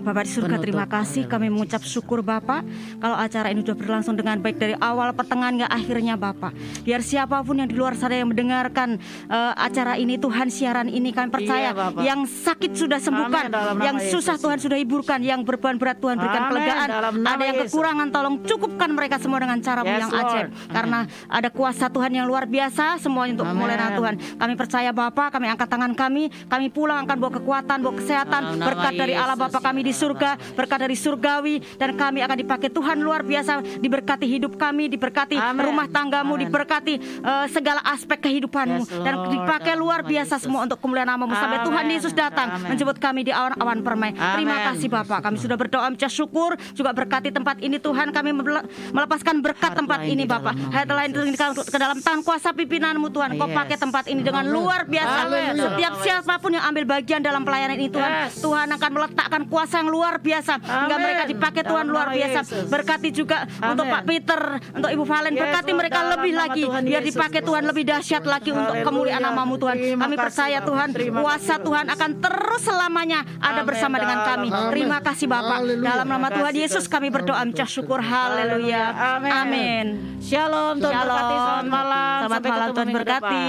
[0.00, 0.64] Bapak di surga Penutup.
[0.64, 1.22] terima kasih.
[1.26, 2.64] Kami mengucap syukur Bapak
[3.02, 6.50] kalau acara ini sudah berlangsung dengan baik dari awal pertengahan hingga akhirnya Bapak
[6.82, 11.14] biar siapa pun yang di luar sana yang mendengarkan eh, acara ini Tuhan siaran ini
[11.14, 12.02] kami percaya Iya, Bapak.
[12.02, 14.42] yang sakit sudah sembuhkan Amin, yang susah Yesus.
[14.42, 16.88] Tuhan sudah hiburkan yang beban berat Tuhan berikan Amin, kelegaan
[17.22, 17.70] ada yang Yesus.
[17.70, 20.98] kekurangan tolong cukupkan mereka semua dengan cara Yes, yang ajaib karena
[21.28, 23.62] ada kuasa Tuhan yang luar biasa semuanya untuk Amin.
[23.62, 27.94] pemulihan Tuhan kami percaya Bapak kami angkat tangan kami kami pulang akan bawa kekuatan bawa
[27.94, 32.24] kesehatan nama berkat dari Allah Bapa kami di ya surga, berkat dari surgawi dan kami
[32.24, 35.59] akan dipakai Tuhan luar biasa, diberkati hidup kami, diberkati Amin.
[35.62, 36.46] Rumah tanggamu, Amin.
[36.46, 40.44] diberkati eh, segala aspek kehidupanmu Yes, dan dipakai luar biasa Yesus.
[40.44, 41.60] semua untuk kemuliaan namamu sampai.
[41.60, 42.74] Tuhan Yesus datang Amin.
[42.74, 44.10] menjemput kami di awan-awan permai.
[44.12, 44.66] Terima Amin.
[44.72, 49.40] kasih Bapak, kami sudah berdoa mencah syukur, juga berkati tempat ini Tuhan, kami mele- melepaskan
[49.40, 50.52] berkat tempat ini Bapak.
[50.52, 51.66] nama Headline Yesus.
[51.66, 53.56] ke dalam tangan kuasa pimpinanmu Tuhan, Kau Yes.
[53.56, 55.18] pakai tempat ini dengan luar biasa.
[55.50, 58.40] Setiap siapa pun yang ambil bagian dalam pelayanan ini Tuhan, Yes.
[58.40, 62.40] Tuhan akan meletakkan kuasa yang luar biasa hingga mereka dipakai Tuhan luar biasa.
[62.66, 63.86] Berkati juga untuk.
[63.90, 64.40] Pak Peter,
[64.70, 68.76] untuk Ibu Valen, Yes, berkati mereka lebih lagi biar dipakai Tuhan lebih dahsyat lagi untuk
[68.86, 69.76] kemuliaan namamu Tuhan.
[69.98, 70.58] Kami percaya.
[70.60, 74.48] Tuhan, kuasa Tuhan akan terus selamanya ada bersama dengan kami.
[74.70, 75.58] Terima kasih Bapak.
[75.80, 77.98] Dalam nama Tuhan Yesus kami berdoa mencah syukur.
[77.98, 78.92] Haleluya.
[79.24, 80.18] Amin.
[80.20, 83.48] Shalom Tuhan berkati Selamat malam Selamat malam Tuhan berkati.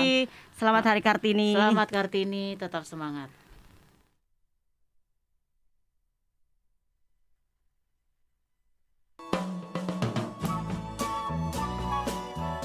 [0.56, 1.52] Selamat Hari Kartini.
[1.58, 3.41] Selamat Kartini Tetap semangat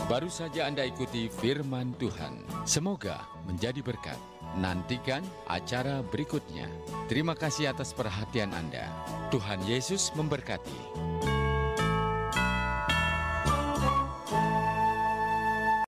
[0.06, 2.38] Baru saja Anda ikuti firman Tuhan.
[2.62, 4.14] Semoga menjadi berkat.
[4.54, 6.70] Nantikan acara berikutnya.
[7.10, 8.86] Terima kasih atas perhatian Anda.
[9.34, 10.78] Tuhan Yesus memberkati.